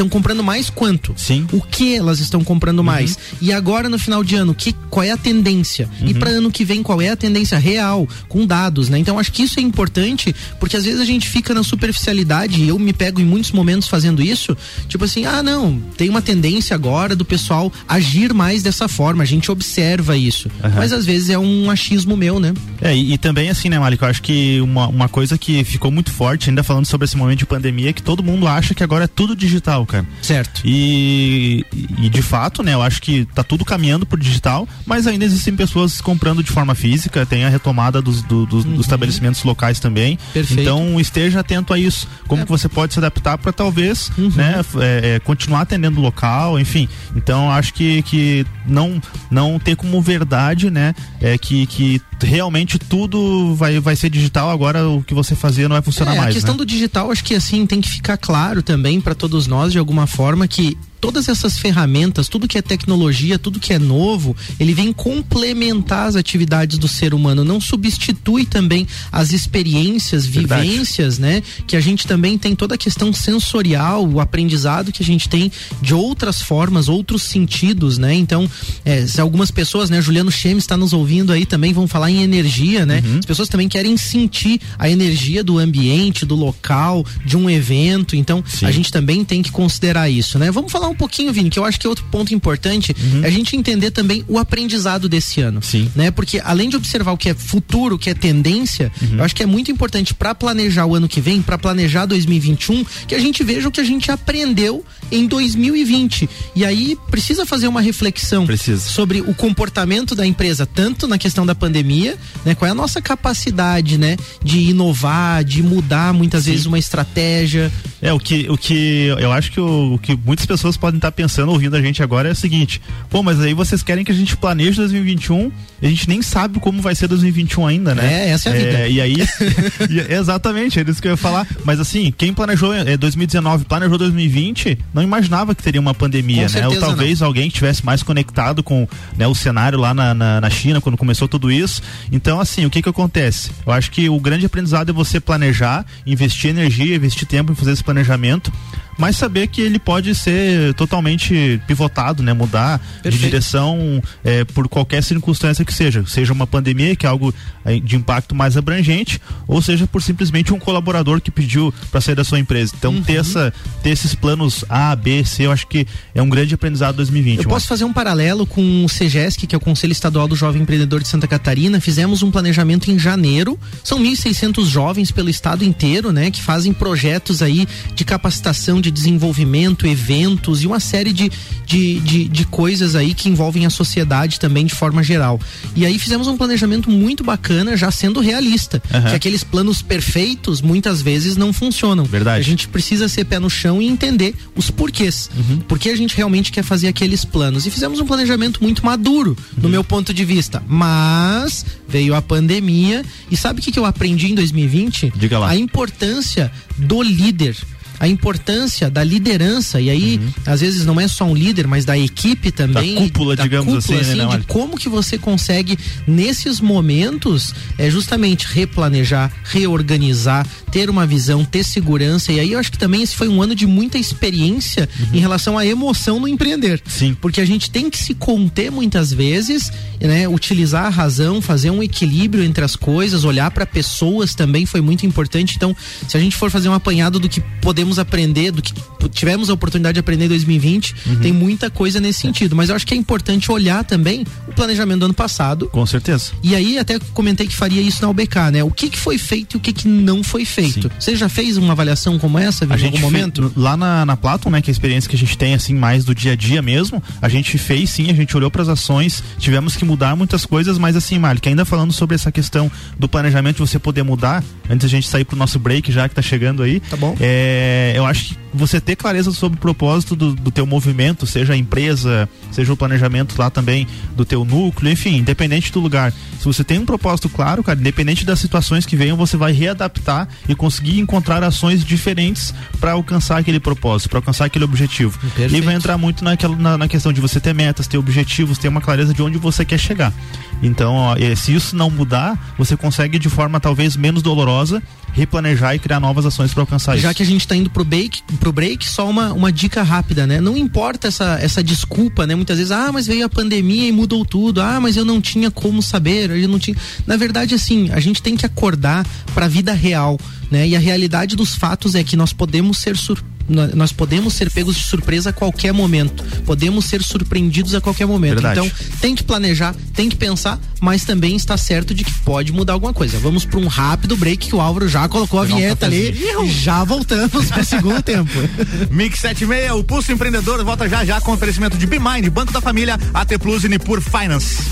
estão 0.00 0.08
comprando 0.08 0.42
mais 0.42 0.70
quanto? 0.70 1.12
Sim. 1.16 1.46
O 1.52 1.60
que 1.60 1.94
elas 1.94 2.20
estão 2.20 2.42
comprando 2.42 2.78
uhum. 2.78 2.84
mais? 2.84 3.18
E 3.40 3.52
agora 3.52 3.88
no 3.88 3.98
final 3.98 4.24
de 4.24 4.34
ano, 4.34 4.54
que 4.54 4.72
qual 4.88 5.04
é 5.04 5.10
a 5.10 5.16
tendência? 5.16 5.88
Uhum. 6.00 6.08
E 6.08 6.14
para 6.14 6.30
ano 6.30 6.50
que 6.50 6.64
vem, 6.64 6.82
qual 6.82 7.00
é 7.02 7.10
a 7.10 7.16
tendência 7.16 7.58
real 7.58 8.08
com 8.28 8.46
dados, 8.46 8.88
né? 8.88 8.98
Então 8.98 9.18
acho 9.18 9.30
que 9.30 9.42
isso 9.42 9.60
é 9.60 9.62
importante 9.62 10.34
porque 10.58 10.76
às 10.76 10.84
vezes 10.84 11.00
a 11.00 11.04
gente 11.04 11.28
fica 11.28 11.52
na 11.52 11.62
superficialidade 11.62 12.62
e 12.62 12.68
eu 12.68 12.78
me 12.78 12.92
pego 12.92 13.20
em 13.20 13.24
muitos 13.24 13.52
momentos 13.52 13.88
fazendo 13.88 14.22
isso, 14.22 14.56
tipo 14.88 15.04
assim, 15.04 15.26
ah, 15.26 15.42
não, 15.42 15.78
tem 15.96 16.08
uma 16.08 16.22
tendência 16.22 16.74
agora 16.74 17.14
do 17.14 17.24
pessoal 17.24 17.72
agir 17.86 18.32
mais 18.32 18.62
dessa 18.62 18.88
forma, 18.88 19.22
a 19.22 19.26
gente 19.26 19.50
observa 19.50 20.16
isso. 20.16 20.48
Uhum. 20.64 20.70
Mas 20.76 20.92
às 20.92 21.04
vezes 21.04 21.28
é 21.28 21.38
um 21.38 21.70
achismo 21.70 22.16
meu, 22.16 22.40
né? 22.40 22.54
É, 22.80 22.96
e, 22.96 23.12
e 23.12 23.18
também 23.18 23.50
assim, 23.50 23.68
né, 23.68 23.78
Malik, 23.78 24.02
eu 24.02 24.08
acho 24.08 24.22
que 24.22 24.60
uma, 24.60 24.88
uma 24.88 25.08
coisa 25.08 25.36
que 25.36 25.62
ficou 25.64 25.90
muito 25.90 26.10
forte, 26.10 26.48
ainda 26.48 26.62
falando 26.62 26.86
sobre 26.86 27.04
esse 27.04 27.16
momento 27.16 27.38
de 27.38 27.46
pandemia, 27.46 27.90
é 27.90 27.92
que 27.92 28.02
todo 28.02 28.22
mundo 28.22 28.46
acha 28.46 28.74
que 28.74 28.82
agora 28.82 29.04
é 29.04 29.08
tudo 29.08 29.36
digital, 29.36 29.84
cara. 29.90 30.06
Certo. 30.22 30.62
E, 30.64 31.64
e 31.98 32.08
de 32.08 32.22
fato, 32.22 32.62
né, 32.62 32.74
eu 32.74 32.82
acho 32.82 33.02
que 33.02 33.24
tá 33.26 33.42
tudo 33.42 33.64
caminhando 33.64 34.06
pro 34.06 34.18
digital, 34.18 34.68
mas 34.86 35.06
ainda 35.06 35.24
existem 35.24 35.54
pessoas 35.54 36.00
comprando 36.00 36.42
de 36.42 36.50
forma 36.50 36.74
física, 36.74 37.26
tem 37.26 37.44
a 37.44 37.48
retomada 37.48 38.00
dos, 38.00 38.22
do, 38.22 38.46
dos, 38.46 38.64
uhum. 38.64 38.72
dos 38.76 38.86
estabelecimentos 38.86 39.42
locais 39.42 39.80
também. 39.80 40.18
Perfeito. 40.32 40.62
Então 40.62 41.00
esteja 41.00 41.40
atento 41.40 41.74
a 41.74 41.78
isso. 41.78 42.06
Como 42.28 42.42
é. 42.42 42.44
que 42.44 42.50
você 42.50 42.68
pode 42.68 42.92
se 42.92 43.00
adaptar 43.00 43.36
para 43.36 43.52
talvez, 43.52 44.10
uhum. 44.16 44.30
né, 44.34 44.60
é, 44.80 45.14
é, 45.16 45.18
continuar 45.20 45.62
atendendo 45.62 45.98
o 45.98 46.02
local, 46.02 46.58
enfim. 46.58 46.88
Então 47.16 47.50
acho 47.50 47.74
que, 47.74 48.02
que 48.02 48.46
não 48.66 49.00
não 49.30 49.58
ter 49.58 49.76
como 49.76 50.00
verdade, 50.00 50.70
né, 50.70 50.94
é 51.20 51.36
que, 51.36 51.66
que 51.66 52.00
realmente 52.22 52.78
tudo 52.78 53.54
vai, 53.54 53.80
vai 53.80 53.96
ser 53.96 54.10
digital, 54.10 54.50
agora 54.50 54.88
o 54.88 55.02
que 55.02 55.14
você 55.14 55.34
fazia 55.34 55.68
não 55.68 55.74
vai 55.74 55.82
funcionar 55.82 56.14
é, 56.14 56.18
mais. 56.18 56.30
A 56.30 56.32
questão 56.32 56.54
né? 56.54 56.58
do 56.58 56.66
digital, 56.66 57.10
acho 57.10 57.24
que 57.24 57.34
assim 57.34 57.66
tem 57.66 57.80
que 57.80 57.88
ficar 57.88 58.16
claro 58.16 58.62
também 58.62 59.00
para 59.00 59.14
todos 59.14 59.46
nós 59.46 59.72
de 59.72 59.78
alguma 59.78 60.06
forma 60.06 60.46
que 60.46 60.76
todas 61.00 61.28
essas 61.28 61.58
ferramentas, 61.58 62.28
tudo 62.28 62.46
que 62.46 62.58
é 62.58 62.62
tecnologia, 62.62 63.38
tudo 63.38 63.58
que 63.58 63.72
é 63.72 63.78
novo, 63.78 64.36
ele 64.58 64.74
vem 64.74 64.92
complementar 64.92 66.06
as 66.06 66.16
atividades 66.16 66.78
do 66.78 66.86
ser 66.86 67.14
humano, 67.14 67.42
não 67.42 67.60
substitui 67.60 68.44
também 68.44 68.86
as 69.10 69.32
experiências, 69.32 70.26
Verdade. 70.26 70.68
vivências, 70.68 71.18
né? 71.18 71.42
Que 71.66 71.76
a 71.76 71.80
gente 71.80 72.06
também 72.06 72.36
tem 72.36 72.54
toda 72.54 72.74
a 72.74 72.78
questão 72.78 73.12
sensorial, 73.12 74.06
o 74.06 74.20
aprendizado 74.20 74.92
que 74.92 75.02
a 75.02 75.06
gente 75.06 75.28
tem 75.28 75.50
de 75.80 75.94
outras 75.94 76.42
formas, 76.42 76.88
outros 76.88 77.22
sentidos, 77.22 77.96
né? 77.96 78.12
Então, 78.14 78.48
é, 78.84 79.06
se 79.06 79.20
algumas 79.20 79.50
pessoas, 79.50 79.88
né? 79.88 80.02
Juliano 80.02 80.30
Chemes 80.30 80.64
está 80.64 80.76
nos 80.76 80.92
ouvindo 80.92 81.32
aí 81.32 81.46
também, 81.46 81.72
vão 81.72 81.88
falar 81.88 82.09
em 82.10 82.22
energia, 82.22 82.84
né? 82.84 83.02
Uhum. 83.04 83.18
As 83.18 83.26
pessoas 83.26 83.48
também 83.48 83.68
querem 83.68 83.96
sentir 83.96 84.60
a 84.78 84.88
energia 84.88 85.42
do 85.42 85.58
ambiente, 85.58 86.24
do 86.26 86.34
local, 86.34 87.04
de 87.24 87.36
um 87.36 87.48
evento, 87.48 88.16
então 88.16 88.42
Sim. 88.46 88.66
a 88.66 88.70
gente 88.70 88.90
também 88.90 89.24
tem 89.24 89.42
que 89.42 89.50
considerar 89.50 90.10
isso, 90.10 90.38
né? 90.38 90.50
Vamos 90.50 90.70
falar 90.70 90.88
um 90.88 90.94
pouquinho, 90.94 91.32
Vini, 91.32 91.50
que 91.50 91.58
eu 91.58 91.64
acho 91.64 91.78
que 91.78 91.86
é 91.86 91.90
outro 91.90 92.04
ponto 92.10 92.34
importante, 92.34 92.94
uhum. 92.98 93.24
é 93.24 93.28
a 93.28 93.30
gente 93.30 93.56
entender 93.56 93.90
também 93.90 94.24
o 94.28 94.38
aprendizado 94.38 95.08
desse 95.08 95.40
ano. 95.40 95.62
Sim. 95.62 95.90
Né? 95.94 96.10
Porque 96.10 96.40
além 96.44 96.68
de 96.68 96.76
observar 96.76 97.12
o 97.12 97.16
que 97.16 97.28
é 97.28 97.34
futuro, 97.34 97.94
o 97.94 97.98
que 97.98 98.10
é 98.10 98.14
tendência, 98.14 98.90
uhum. 99.00 99.18
eu 99.18 99.24
acho 99.24 99.34
que 99.34 99.42
é 99.42 99.46
muito 99.46 99.70
importante 99.70 100.12
para 100.12 100.34
planejar 100.34 100.86
o 100.86 100.94
ano 100.94 101.08
que 101.08 101.20
vem, 101.20 101.40
para 101.40 101.56
planejar 101.56 102.06
2021, 102.06 102.84
que 103.06 103.14
a 103.14 103.18
gente 103.18 103.42
veja 103.44 103.68
o 103.68 103.70
que 103.70 103.80
a 103.80 103.84
gente 103.84 104.10
aprendeu 104.10 104.84
em 105.10 105.26
2020. 105.26 106.28
E 106.54 106.64
aí 106.64 106.96
precisa 107.10 107.46
fazer 107.46 107.68
uma 107.68 107.80
reflexão 107.80 108.46
precisa. 108.46 108.88
sobre 108.88 109.20
o 109.20 109.34
comportamento 109.34 110.14
da 110.14 110.26
empresa, 110.26 110.66
tanto 110.66 111.06
na 111.06 111.18
questão 111.18 111.46
da 111.46 111.54
pandemia, 111.54 111.99
né? 112.44 112.54
Qual 112.54 112.68
é 112.68 112.72
a 112.72 112.74
nossa 112.74 113.00
capacidade, 113.00 113.98
né? 113.98 114.16
De 114.42 114.70
inovar, 114.70 115.44
de 115.44 115.62
mudar 115.62 116.12
muitas 116.12 116.44
Sim. 116.44 116.52
vezes 116.52 116.66
uma 116.66 116.78
estratégia. 116.78 117.70
É, 118.00 118.12
o 118.12 118.18
que, 118.18 118.46
o 118.48 118.56
que 118.56 119.06
eu 119.18 119.32
acho 119.32 119.52
que 119.52 119.60
o, 119.60 119.94
o 119.94 119.98
que 119.98 120.18
muitas 120.24 120.46
pessoas 120.46 120.76
podem 120.76 120.98
estar 120.98 121.12
pensando 121.12 121.52
ouvindo 121.52 121.76
a 121.76 121.82
gente 121.82 122.02
agora 122.02 122.28
é 122.28 122.32
o 122.32 122.36
seguinte: 122.36 122.80
pô, 123.08 123.22
mas 123.22 123.40
aí 123.40 123.54
vocês 123.54 123.82
querem 123.82 124.04
que 124.04 124.12
a 124.12 124.14
gente 124.14 124.36
planeje 124.36 124.76
2021, 124.76 125.50
a 125.82 125.86
gente 125.86 126.08
nem 126.08 126.22
sabe 126.22 126.58
como 126.60 126.80
vai 126.80 126.94
ser 126.94 127.08
2021 127.08 127.66
ainda, 127.66 127.94
né? 127.94 128.26
É, 128.26 128.30
essa 128.30 128.48
é 128.48 128.52
a 128.52 128.56
vida. 128.56 128.78
É, 128.78 128.90
e 128.90 129.00
aí, 129.00 129.16
e, 129.90 130.14
exatamente, 130.14 130.78
é 130.78 130.84
isso 130.86 131.00
que 131.00 131.08
eu 131.08 131.12
ia 131.12 131.16
falar. 131.16 131.46
Mas 131.64 131.80
assim, 131.80 132.12
quem 132.16 132.32
planejou 132.32 132.72
é, 132.72 132.96
2019, 132.96 133.64
planejou 133.64 133.98
2020, 133.98 134.78
não 134.94 135.02
imaginava 135.02 135.54
que 135.54 135.62
teria 135.62 135.80
uma 135.80 135.94
pandemia, 135.94 136.48
com 136.48 136.58
né? 136.58 136.68
Ou 136.68 136.78
talvez 136.78 137.20
não. 137.20 137.26
alguém 137.26 137.48
estivesse 137.48 137.84
mais 137.84 138.02
conectado 138.02 138.62
com 138.62 138.88
né, 139.16 139.26
o 139.26 139.34
cenário 139.34 139.78
lá 139.78 139.94
na, 139.94 140.14
na, 140.14 140.40
na, 140.40 140.50
China, 140.50 140.80
quando 140.80 140.96
começou 140.96 141.28
tudo 141.28 141.50
isso. 141.50 141.82
Então, 142.10 142.40
assim, 142.40 142.64
o 142.66 142.70
que 142.70 142.82
que 142.82 142.88
acontece? 142.88 143.50
Eu 143.66 143.72
acho 143.72 143.90
que 143.90 144.08
o 144.08 144.20
grande 144.20 144.46
aprendizado 144.46 144.90
é 144.90 144.92
você 144.92 145.20
planejar, 145.20 145.84
investir 146.06 146.50
energia, 146.50 146.96
investir 146.96 147.26
tempo 147.26 147.52
em 147.52 147.54
fazer 147.54 147.72
esse 147.72 147.84
planejamento 147.84 148.52
mas 149.00 149.16
saber 149.16 149.46
que 149.46 149.62
ele 149.62 149.78
pode 149.78 150.14
ser 150.14 150.74
totalmente 150.74 151.60
pivotado, 151.66 152.22
né? 152.22 152.34
Mudar 152.34 152.78
Perfeito. 152.78 153.16
de 153.16 153.18
direção 153.18 154.02
é, 154.22 154.44
por 154.44 154.68
qualquer 154.68 155.02
circunstância 155.02 155.64
que 155.64 155.72
seja, 155.72 156.04
seja 156.06 156.32
uma 156.32 156.46
pandemia 156.46 156.94
que 156.94 157.06
é 157.06 157.08
algo 157.08 157.34
é, 157.64 157.80
de 157.80 157.96
impacto 157.96 158.34
mais 158.34 158.58
abrangente, 158.58 159.20
ou 159.48 159.62
seja 159.62 159.86
por 159.86 160.02
simplesmente 160.02 160.52
um 160.52 160.58
colaborador 160.58 161.20
que 161.20 161.30
pediu 161.30 161.72
para 161.90 162.00
sair 162.00 162.14
da 162.14 162.24
sua 162.24 162.38
empresa. 162.38 162.74
Então 162.76 162.92
uhum. 162.92 163.02
ter 163.02 163.20
essa 163.20 163.52
ter 163.82 163.90
esses 163.90 164.14
planos 164.14 164.64
A, 164.68 164.94
B, 164.94 165.24
C, 165.24 165.46
eu 165.46 165.52
acho 165.52 165.66
que 165.66 165.86
é 166.14 166.20
um 166.20 166.28
grande 166.28 166.54
aprendizado 166.54 166.96
2020. 166.96 167.42
Eu 167.42 167.48
posso 167.48 167.66
fazer 167.66 167.84
um 167.84 167.92
paralelo 167.92 168.46
com 168.46 168.84
o 168.84 168.88
CEGESC, 168.88 169.46
que 169.46 169.54
é 169.54 169.58
o 169.58 169.60
Conselho 169.60 169.92
Estadual 169.92 170.28
do 170.28 170.36
Jovem 170.36 170.60
Empreendedor 170.62 171.00
de 171.00 171.08
Santa 171.08 171.26
Catarina. 171.26 171.80
Fizemos 171.80 172.22
um 172.22 172.30
planejamento 172.30 172.90
em 172.90 172.98
janeiro. 172.98 173.58
São 173.82 173.98
1.600 173.98 174.66
jovens 174.66 175.10
pelo 175.10 175.30
estado 175.30 175.64
inteiro, 175.64 176.12
né, 176.12 176.30
que 176.30 176.42
fazem 176.42 176.72
projetos 176.72 177.40
aí 177.40 177.66
de 177.94 178.04
capacitação 178.04 178.80
de 178.80 178.89
de 178.90 179.00
desenvolvimento, 179.00 179.86
eventos 179.86 180.62
e 180.62 180.66
uma 180.66 180.80
série 180.80 181.12
de, 181.12 181.30
de, 181.64 182.00
de, 182.00 182.28
de 182.28 182.44
coisas 182.44 182.94
aí 182.94 183.14
que 183.14 183.28
envolvem 183.28 183.64
a 183.64 183.70
sociedade 183.70 184.38
também 184.40 184.66
de 184.66 184.74
forma 184.74 185.02
geral. 185.02 185.40
E 185.74 185.86
aí 185.86 185.98
fizemos 185.98 186.26
um 186.26 186.36
planejamento 186.36 186.90
muito 186.90 187.22
bacana, 187.22 187.76
já 187.76 187.90
sendo 187.90 188.20
realista. 188.20 188.82
Uhum. 188.92 189.02
Que 189.02 189.16
aqueles 189.16 189.44
planos 189.44 189.80
perfeitos 189.80 190.60
muitas 190.60 191.00
vezes 191.00 191.36
não 191.36 191.52
funcionam. 191.52 192.04
Verdade. 192.04 192.40
A 192.40 192.42
gente 192.42 192.68
precisa 192.68 193.08
ser 193.08 193.24
pé 193.24 193.38
no 193.38 193.48
chão 193.48 193.80
e 193.80 193.86
entender 193.86 194.34
os 194.54 194.70
porquês. 194.70 195.30
Uhum. 195.36 195.58
Por 195.58 195.78
que 195.78 195.88
a 195.88 195.96
gente 195.96 196.16
realmente 196.16 196.50
quer 196.50 196.62
fazer 196.62 196.88
aqueles 196.88 197.24
planos. 197.24 197.66
E 197.66 197.70
fizemos 197.70 198.00
um 198.00 198.06
planejamento 198.06 198.62
muito 198.62 198.84
maduro, 198.84 199.30
uhum. 199.30 199.62
no 199.62 199.68
meu 199.68 199.84
ponto 199.84 200.12
de 200.12 200.24
vista. 200.24 200.62
Mas 200.66 201.64
veio 201.88 202.14
a 202.14 202.22
pandemia. 202.22 203.04
E 203.30 203.36
sabe 203.36 203.60
o 203.60 203.62
que, 203.62 203.72
que 203.72 203.78
eu 203.78 203.84
aprendi 203.84 204.30
em 204.30 204.34
2020? 204.34 205.12
Diga 205.16 205.38
lá. 205.38 205.48
A 205.48 205.56
importância 205.56 206.50
do 206.76 207.02
líder 207.02 207.56
a 208.00 208.08
importância 208.08 208.88
da 208.88 209.04
liderança, 209.04 209.78
e 209.78 209.90
aí, 209.90 210.16
uhum. 210.16 210.32
às 210.46 210.62
vezes, 210.62 210.86
não 210.86 210.98
é 210.98 211.06
só 211.06 211.26
um 211.26 211.34
líder, 211.34 211.66
mas 211.66 211.84
da 211.84 211.98
equipe 211.98 212.50
também. 212.50 212.94
Da 212.94 213.00
cúpula, 213.02 213.36
da 213.36 213.42
digamos 213.42 213.74
cúpula, 213.74 214.00
assim, 214.00 214.16
né, 214.16 214.22
assim, 214.24 214.32
né, 214.32 214.38
de 214.38 214.46
como 214.46 214.78
que 214.78 214.88
você 214.88 215.18
consegue, 215.18 215.78
nesses 216.06 216.60
momentos, 216.60 217.54
é 217.76 217.90
justamente 217.90 218.46
replanejar, 218.46 219.30
reorganizar, 219.44 220.46
ter 220.72 220.88
uma 220.88 221.06
visão, 221.06 221.44
ter 221.44 221.62
segurança. 221.62 222.32
E 222.32 222.40
aí 222.40 222.52
eu 222.52 222.58
acho 222.58 222.72
que 222.72 222.78
também 222.78 223.02
esse 223.02 223.14
foi 223.14 223.28
um 223.28 223.42
ano 223.42 223.54
de 223.54 223.66
muita 223.66 223.98
experiência 223.98 224.88
uhum. 224.98 225.16
em 225.16 225.20
relação 225.20 225.58
à 225.58 225.66
emoção 225.66 226.18
no 226.18 226.26
empreender. 226.26 226.80
Sim. 226.86 227.14
Porque 227.20 227.40
a 227.40 227.44
gente 227.44 227.70
tem 227.70 227.90
que 227.90 227.98
se 227.98 228.14
conter 228.14 228.70
muitas 228.70 229.12
vezes, 229.12 229.70
né? 230.00 230.26
Utilizar 230.26 230.86
a 230.86 230.88
razão, 230.88 231.42
fazer 231.42 231.70
um 231.70 231.82
equilíbrio 231.82 232.42
entre 232.42 232.64
as 232.64 232.76
coisas, 232.76 233.24
olhar 233.24 233.50
para 233.50 233.66
pessoas 233.66 234.34
também 234.34 234.64
foi 234.64 234.80
muito 234.80 235.04
importante. 235.04 235.54
Então, 235.56 235.76
se 236.08 236.16
a 236.16 236.20
gente 236.20 236.34
for 236.34 236.50
fazer 236.50 236.70
um 236.70 236.74
apanhado 236.74 237.18
do 237.18 237.28
que 237.28 237.42
podemos 237.60 237.89
podemos 237.90 237.98
aprender, 237.98 238.52
do 238.52 238.62
que 238.62 238.72
tivemos 239.08 239.50
a 239.50 239.54
oportunidade 239.54 239.94
de 239.94 240.00
aprender 240.00 240.26
em 240.26 240.28
2020, 240.28 240.94
uhum. 241.06 241.16
tem 241.16 241.32
muita 241.32 241.70
coisa 241.70 242.00
nesse 242.00 242.20
sentido. 242.20 242.54
Mas 242.56 242.68
eu 242.68 242.76
acho 242.76 242.86
que 242.86 242.94
é 242.94 242.96
importante 242.96 243.50
olhar 243.50 243.84
também 243.84 244.24
o 244.46 244.52
planejamento 244.52 245.00
do 245.00 245.04
ano 245.06 245.14
passado. 245.14 245.68
Com 245.68 245.84
certeza. 245.86 246.32
E 246.42 246.54
aí 246.54 246.78
até 246.78 246.98
comentei 247.12 247.46
que 247.46 247.54
faria 247.54 247.80
isso 247.80 248.02
na 248.02 248.08
UBK, 248.08 248.36
né? 248.52 248.64
O 248.64 248.70
que, 248.70 248.90
que 248.90 248.98
foi 248.98 249.18
feito 249.18 249.54
e 249.54 249.56
o 249.56 249.60
que, 249.60 249.72
que 249.72 249.88
não 249.88 250.22
foi 250.22 250.44
feito. 250.44 250.88
Sim. 250.88 250.90
Você 250.98 251.16
já 251.16 251.28
fez 251.28 251.56
uma 251.56 251.72
avaliação 251.72 252.18
como 252.18 252.38
essa 252.38 252.64
em 252.64 252.84
algum 252.84 252.98
momento? 252.98 253.52
lá 253.56 253.76
na, 253.76 254.04
na 254.06 254.16
Platon, 254.16 254.50
né, 254.50 254.62
que 254.62 254.70
é 254.70 254.72
a 254.72 254.74
experiência 254.74 255.08
que 255.08 255.16
a 255.16 255.18
gente 255.18 255.36
tem 255.36 255.54
assim 255.54 255.74
mais 255.74 256.04
do 256.04 256.14
dia 256.14 256.32
a 256.32 256.36
dia 256.36 256.62
mesmo, 256.62 257.02
a 257.20 257.28
gente 257.28 257.56
fez 257.58 257.90
sim, 257.90 258.10
a 258.10 258.14
gente 258.14 258.36
olhou 258.36 258.50
para 258.50 258.62
as 258.62 258.68
ações, 258.68 259.22
tivemos 259.38 259.76
que 259.76 259.84
mudar 259.84 260.16
muitas 260.16 260.44
coisas, 260.44 260.78
mas 260.78 260.96
assim, 260.96 261.18
Malik, 261.18 261.48
ainda 261.48 261.64
falando 261.64 261.92
sobre 261.92 262.14
essa 262.14 262.32
questão 262.32 262.70
do 262.98 263.08
planejamento 263.08 263.56
de 263.56 263.60
você 263.60 263.78
poder 263.78 264.02
mudar, 264.02 264.42
antes 264.68 264.84
a 264.84 264.88
gente 264.88 265.08
sair 265.08 265.24
pro 265.24 265.36
nosso 265.36 265.58
break 265.58 265.90
já 265.92 266.08
que 266.08 266.14
tá 266.14 266.22
chegando 266.22 266.62
aí. 266.62 266.80
Tá 266.80 266.96
bom. 266.96 267.16
É, 267.20 267.92
eu 267.94 268.04
acho 268.04 268.30
que 268.30 268.36
você 268.52 268.80
ter 268.90 268.96
clareza 268.96 269.30
sobre 269.30 269.56
o 269.56 269.60
propósito 269.60 270.16
do, 270.16 270.34
do 270.34 270.50
teu 270.50 270.66
movimento, 270.66 271.24
seja 271.24 271.52
a 271.52 271.56
empresa, 271.56 272.28
seja 272.50 272.72
o 272.72 272.76
planejamento 272.76 273.36
lá 273.38 273.48
também 273.48 273.86
do 274.16 274.24
teu 274.24 274.44
núcleo, 274.44 274.90
enfim, 274.90 275.18
independente 275.18 275.70
do 275.70 275.78
lugar. 275.78 276.12
Se 276.40 276.44
você 276.44 276.64
tem 276.64 276.80
um 276.80 276.84
propósito 276.84 277.28
claro, 277.28 277.62
cara, 277.62 277.78
independente 277.78 278.24
das 278.24 278.40
situações 278.40 278.84
que 278.84 278.96
venham, 278.96 279.16
você 279.16 279.36
vai 279.36 279.52
readaptar 279.52 280.26
e 280.48 280.56
conseguir 280.56 280.98
encontrar 280.98 281.44
ações 281.44 281.84
diferentes 281.84 282.52
para 282.80 282.92
alcançar 282.92 283.38
aquele 283.38 283.60
propósito, 283.60 284.08
para 284.10 284.18
alcançar 284.18 284.46
aquele 284.46 284.64
objetivo. 284.64 285.16
Perfeito. 285.20 285.54
E 285.54 285.60
vai 285.60 285.76
entrar 285.76 285.96
muito 285.96 286.24
naquela, 286.24 286.56
na, 286.56 286.76
na 286.76 286.88
questão 286.88 287.12
de 287.12 287.20
você 287.20 287.38
ter 287.38 287.54
metas, 287.54 287.86
ter 287.86 287.96
objetivos, 287.96 288.58
ter 288.58 288.66
uma 288.66 288.80
clareza 288.80 289.14
de 289.14 289.22
onde 289.22 289.38
você 289.38 289.64
quer 289.64 289.78
chegar. 289.78 290.12
Então, 290.60 290.94
ó, 290.94 291.16
se 291.36 291.54
isso 291.54 291.76
não 291.76 291.90
mudar, 291.90 292.36
você 292.58 292.76
consegue 292.76 293.20
de 293.20 293.28
forma 293.28 293.60
talvez 293.60 293.94
menos 293.94 294.20
dolorosa 294.20 294.82
replanejar 295.12 295.74
e 295.74 295.78
criar 295.78 296.00
novas 296.00 296.26
ações 296.26 296.52
para 296.52 296.62
alcançar 296.62 296.92
Já 296.92 296.96
isso. 296.96 297.02
Já 297.08 297.14
que 297.14 297.22
a 297.22 297.26
gente 297.26 297.40
está 297.40 297.56
indo 297.56 297.70
pro 297.70 297.84
break, 297.84 298.22
pro 298.38 298.52
break, 298.52 298.86
só 298.88 299.08
uma, 299.08 299.32
uma 299.32 299.52
dica 299.52 299.82
rápida, 299.82 300.26
né? 300.26 300.40
Não 300.40 300.56
importa 300.56 301.08
essa, 301.08 301.38
essa 301.40 301.62
desculpa, 301.62 302.26
né? 302.26 302.34
Muitas 302.34 302.58
vezes, 302.58 302.72
ah, 302.72 302.90
mas 302.92 303.06
veio 303.06 303.24
a 303.24 303.28
pandemia 303.28 303.88
e 303.88 303.92
mudou 303.92 304.24
tudo. 304.24 304.60
Ah, 304.60 304.80
mas 304.80 304.96
eu 304.96 305.04
não 305.04 305.20
tinha 305.20 305.50
como 305.50 305.82
saber, 305.82 306.30
eu 306.30 306.48
não 306.48 306.58
tinha. 306.58 306.76
Na 307.06 307.16
verdade, 307.16 307.54
assim, 307.54 307.90
a 307.90 308.00
gente 308.00 308.22
tem 308.22 308.36
que 308.36 308.46
acordar 308.46 309.06
para 309.34 309.46
a 309.46 309.48
vida 309.48 309.72
real, 309.72 310.18
né? 310.50 310.66
E 310.66 310.76
a 310.76 310.80
realidade 310.80 311.36
dos 311.36 311.54
fatos 311.54 311.94
é 311.94 312.04
que 312.04 312.16
nós 312.16 312.32
podemos 312.32 312.78
ser 312.78 312.96
surpresos 312.96 313.39
nós 313.50 313.92
podemos 313.92 314.34
ser 314.34 314.50
pegos 314.50 314.76
de 314.76 314.84
surpresa 314.84 315.30
a 315.30 315.32
qualquer 315.32 315.72
momento. 315.72 316.24
Podemos 316.44 316.84
ser 316.84 317.02
surpreendidos 317.02 317.74
a 317.74 317.80
qualquer 317.80 318.06
momento. 318.06 318.40
Verdade. 318.40 318.60
Então, 318.60 318.70
tem 319.00 319.14
que 319.14 319.22
planejar, 319.22 319.74
tem 319.94 320.08
que 320.08 320.16
pensar, 320.16 320.58
mas 320.80 321.04
também 321.04 321.36
está 321.36 321.56
certo 321.56 321.94
de 321.94 322.04
que 322.04 322.12
pode 322.20 322.52
mudar 322.52 322.74
alguma 322.74 322.92
coisa. 322.92 323.18
Vamos 323.18 323.44
para 323.44 323.58
um 323.58 323.66
rápido 323.66 324.16
break 324.16 324.48
que 324.48 324.54
o 324.54 324.60
Álvaro 324.60 324.88
já 324.88 325.08
colocou 325.08 325.40
a 325.40 325.44
vinheta 325.44 325.86
ali. 325.86 326.14
Já 326.60 326.84
voltamos 326.84 327.46
para 327.46 327.60
o 327.60 327.64
segundo 327.64 328.02
tempo. 328.02 328.30
Mix 328.90 329.20
76, 329.20 329.72
o 329.72 329.84
Pulso 329.84 330.12
Empreendedor 330.12 330.64
volta 330.64 330.88
já 330.88 331.04
já 331.04 331.20
com 331.20 331.32
oferecimento 331.32 331.76
de 331.76 331.86
BeMind, 331.86 332.28
Banco 332.30 332.52
da 332.52 332.60
Família, 332.60 332.98
AT 333.12 333.38
Plus 333.38 333.64
e 333.64 333.68
Nipur 333.68 334.00
Finance. 334.00 334.62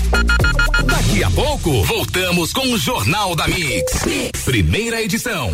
Daqui 0.85 1.23
a 1.23 1.29
pouco, 1.29 1.83
voltamos 1.83 2.53
com 2.53 2.73
o 2.73 2.77
Jornal 2.77 3.35
da 3.35 3.47
mix. 3.47 4.05
mix. 4.05 4.41
Primeira 4.43 5.01
edição. 5.01 5.53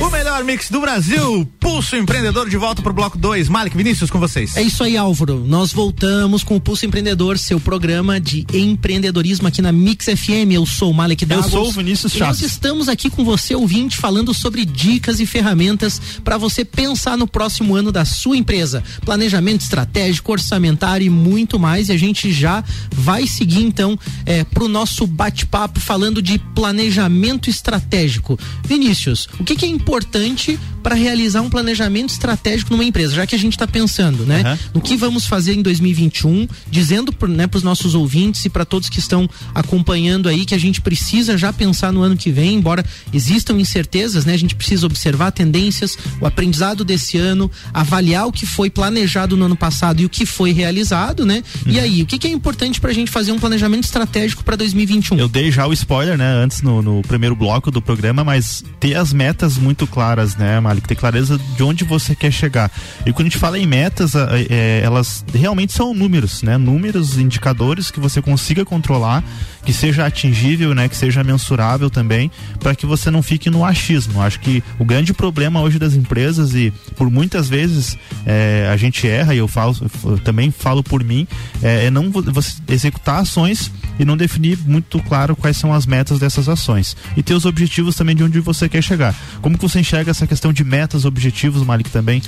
O 0.00 0.10
melhor 0.10 0.44
mix 0.44 0.70
do 0.70 0.80
Brasil, 0.80 1.46
Pulso 1.58 1.96
Empreendedor 1.96 2.48
de 2.48 2.56
volta 2.56 2.80
pro 2.80 2.92
bloco 2.92 3.18
2. 3.18 3.48
Malik 3.48 3.76
Vinícius 3.76 4.08
com 4.08 4.18
vocês. 4.18 4.56
É 4.56 4.62
isso 4.62 4.82
aí, 4.84 4.96
Álvaro. 4.96 5.44
Nós 5.44 5.72
voltamos 5.72 6.44
com 6.44 6.56
o 6.56 6.60
Pulso 6.60 6.86
Empreendedor, 6.86 7.36
seu 7.36 7.58
programa 7.58 8.20
de 8.20 8.46
empreendedorismo 8.54 9.48
aqui 9.48 9.60
na 9.60 9.72
Mix 9.72 10.06
FM. 10.06 10.52
Eu 10.52 10.64
sou 10.64 10.92
o 10.92 10.94
Malik 10.94 11.26
Davos. 11.26 11.46
Eu 11.46 11.50
sou 11.50 11.68
o 11.68 11.72
Vinícius 11.72 12.12
Chaves. 12.12 12.40
Nós 12.40 12.52
estamos 12.52 12.88
aqui 12.88 13.10
com 13.10 13.24
você, 13.24 13.54
ouvinte, 13.54 13.96
falando 13.96 14.32
sobre 14.32 14.64
dicas 14.64 15.20
e 15.20 15.26
ferramentas 15.26 16.00
para 16.24 16.38
você 16.38 16.64
pensar 16.64 17.18
no 17.18 17.26
próximo 17.26 17.74
ano 17.74 17.90
da 17.90 18.04
sua 18.04 18.36
empresa. 18.36 18.82
Planejamento 19.04 19.62
estratégico, 19.62 20.32
orçamentário 20.32 21.06
e 21.06 21.10
muito 21.10 21.58
mais. 21.58 21.88
E 21.88 21.92
a 21.92 21.98
gente 21.98 22.32
já 22.32 22.64
vai 22.92 23.26
seguir 23.26 23.64
então 23.64 23.98
é, 24.24 24.44
pro 24.44 24.68
nosso 24.68 25.06
bate-papo 25.06 25.80
falando 25.80 26.22
de 26.22 26.38
planejamento 26.38 27.50
estratégico 27.50 27.97
estratégico. 27.98 28.38
Vinícius, 28.64 29.28
o 29.38 29.44
que, 29.44 29.56
que 29.56 29.64
é 29.64 29.68
importante 29.68 30.58
para 30.82 30.94
realizar 30.94 31.42
um 31.42 31.50
planejamento 31.50 32.10
estratégico 32.10 32.70
numa 32.70 32.84
empresa? 32.84 33.14
Já 33.14 33.26
que 33.26 33.34
a 33.34 33.38
gente 33.38 33.54
está 33.54 33.66
pensando, 33.66 34.24
né? 34.24 34.42
Uhum. 34.42 34.58
No 34.74 34.80
que 34.80 34.96
vamos 34.96 35.26
fazer 35.26 35.54
em 35.54 35.62
2021, 35.62 36.46
dizendo 36.70 37.12
para 37.12 37.28
né, 37.28 37.48
os 37.52 37.62
nossos 37.62 37.94
ouvintes 37.94 38.44
e 38.44 38.48
para 38.48 38.64
todos 38.64 38.88
que 38.88 38.98
estão 38.98 39.28
acompanhando 39.54 40.28
aí 40.28 40.44
que 40.44 40.54
a 40.54 40.58
gente 40.58 40.80
precisa 40.80 41.36
já 41.36 41.52
pensar 41.52 41.92
no 41.92 42.02
ano 42.02 42.16
que 42.16 42.30
vem, 42.30 42.54
embora 42.54 42.84
existam 43.12 43.54
incertezas, 43.54 44.24
né? 44.24 44.34
A 44.34 44.38
gente 44.38 44.54
precisa 44.54 44.86
observar 44.86 45.32
tendências, 45.32 45.98
o 46.20 46.26
aprendizado 46.26 46.84
desse 46.84 47.18
ano, 47.18 47.50
avaliar 47.72 48.26
o 48.26 48.32
que 48.32 48.46
foi 48.46 48.70
planejado 48.70 49.36
no 49.36 49.46
ano 49.46 49.56
passado 49.56 50.00
e 50.00 50.04
o 50.04 50.08
que 50.08 50.24
foi 50.24 50.52
realizado, 50.52 51.26
né? 51.26 51.42
Uhum. 51.66 51.72
E 51.72 51.80
aí, 51.80 52.02
o 52.02 52.06
que, 52.06 52.18
que 52.18 52.26
é 52.26 52.30
importante 52.30 52.80
para 52.80 52.90
a 52.90 52.94
gente 52.94 53.10
fazer 53.10 53.32
um 53.32 53.38
planejamento 53.38 53.84
estratégico 53.84 54.44
para 54.44 54.56
2021? 54.56 55.18
Eu 55.18 55.28
dei 55.28 55.50
já 55.50 55.66
o 55.66 55.72
spoiler, 55.72 56.16
né? 56.16 56.28
Antes 56.28 56.62
no, 56.62 56.80
no, 56.82 57.02
primeiro 57.02 57.34
bloco 57.34 57.70
do 57.70 57.80
programa, 57.88 58.22
mas 58.22 58.62
ter 58.78 58.94
as 58.94 59.14
metas 59.14 59.56
muito 59.56 59.86
claras, 59.86 60.36
né, 60.36 60.60
Malik? 60.60 60.86
Ter 60.86 60.94
clareza 60.94 61.40
de 61.56 61.62
onde 61.62 61.84
você 61.84 62.14
quer 62.14 62.30
chegar. 62.30 62.70
E 63.06 63.12
quando 63.14 63.28
a 63.28 63.30
gente 63.30 63.38
fala 63.38 63.58
em 63.58 63.66
metas, 63.66 64.14
é, 64.14 64.82
elas 64.84 65.24
realmente 65.32 65.72
são 65.72 65.94
números, 65.94 66.42
né? 66.42 66.58
Números, 66.58 67.16
indicadores 67.16 67.90
que 67.90 67.98
você 67.98 68.20
consiga 68.20 68.62
controlar, 68.62 69.24
que 69.64 69.72
seja 69.72 70.06
atingível, 70.06 70.74
né? 70.74 70.88
Que 70.88 70.96
seja 70.96 71.22
mensurável 71.22 71.90
também, 71.90 72.30
para 72.60 72.74
que 72.74 72.86
você 72.86 73.10
não 73.10 73.22
fique 73.22 73.50
no 73.50 73.64
achismo. 73.64 74.22
Acho 74.22 74.40
que 74.40 74.62
o 74.78 74.84
grande 74.84 75.12
problema 75.12 75.60
hoje 75.60 75.78
das 75.78 75.94
empresas 75.94 76.54
e 76.54 76.72
por 76.96 77.10
muitas 77.10 77.48
vezes 77.48 77.96
é, 78.26 78.68
a 78.72 78.76
gente 78.76 79.06
erra 79.06 79.34
e 79.34 79.38
eu 79.38 79.48
falo 79.48 79.76
eu 80.04 80.18
também 80.18 80.50
falo 80.50 80.82
por 80.82 81.02
mim 81.04 81.26
é, 81.62 81.86
é 81.86 81.90
não 81.90 82.10
você 82.10 82.54
executar 82.68 83.20
ações 83.20 83.70
e 83.98 84.04
não 84.04 84.16
definir 84.16 84.58
muito 84.66 85.00
claro 85.02 85.34
quais 85.34 85.56
são 85.56 85.72
as 85.72 85.86
metas 85.86 86.18
dessas 86.18 86.48
ações 86.48 86.96
e 87.16 87.22
ter 87.22 87.34
os 87.34 87.44
objetivos 87.44 87.96
também 87.96 88.14
de 88.14 88.22
onde 88.22 88.40
você 88.40 88.68
quer 88.68 88.82
chegar. 88.82 89.14
Como 89.40 89.56
que 89.56 89.62
você 89.62 89.80
enxerga 89.80 90.10
essa 90.10 90.26
questão 90.26 90.52
de 90.52 90.64
metas, 90.64 91.04
objetivos, 91.04 91.62
Malik 91.62 91.90
também? 91.90 92.22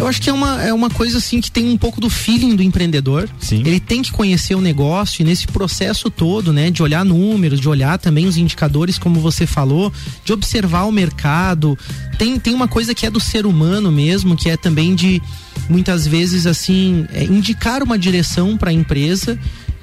Eu 0.00 0.06
acho 0.06 0.22
que 0.22 0.30
é 0.30 0.32
uma, 0.32 0.62
é 0.62 0.72
uma 0.72 0.88
coisa 0.88 1.18
assim 1.18 1.42
que 1.42 1.50
tem 1.50 1.68
um 1.68 1.76
pouco 1.76 2.00
do 2.00 2.08
feeling 2.08 2.56
do 2.56 2.62
empreendedor. 2.62 3.28
Sim. 3.38 3.60
Ele 3.66 3.78
tem 3.78 4.00
que 4.00 4.10
conhecer 4.10 4.54
o 4.54 4.60
negócio 4.60 5.20
e 5.20 5.24
nesse 5.26 5.46
processo 5.46 6.08
todo, 6.10 6.54
né, 6.54 6.70
de 6.70 6.82
olhar 6.82 7.04
números, 7.04 7.60
de 7.60 7.68
olhar 7.68 7.98
também 7.98 8.26
os 8.26 8.38
indicadores, 8.38 8.96
como 8.96 9.20
você 9.20 9.46
falou, 9.46 9.92
de 10.24 10.32
observar 10.32 10.84
o 10.84 10.92
mercado. 10.92 11.78
Tem, 12.16 12.38
tem 12.38 12.54
uma 12.54 12.66
coisa 12.66 12.94
que 12.94 13.04
é 13.04 13.10
do 13.10 13.20
ser 13.20 13.44
humano 13.44 13.92
mesmo, 13.92 14.34
que 14.34 14.48
é 14.48 14.56
também 14.56 14.94
de 14.94 15.20
muitas 15.68 16.06
vezes 16.06 16.46
assim, 16.46 17.06
é, 17.12 17.24
indicar 17.24 17.82
uma 17.82 17.98
direção 17.98 18.56
para 18.56 18.70
a 18.70 18.72
empresa 18.72 19.38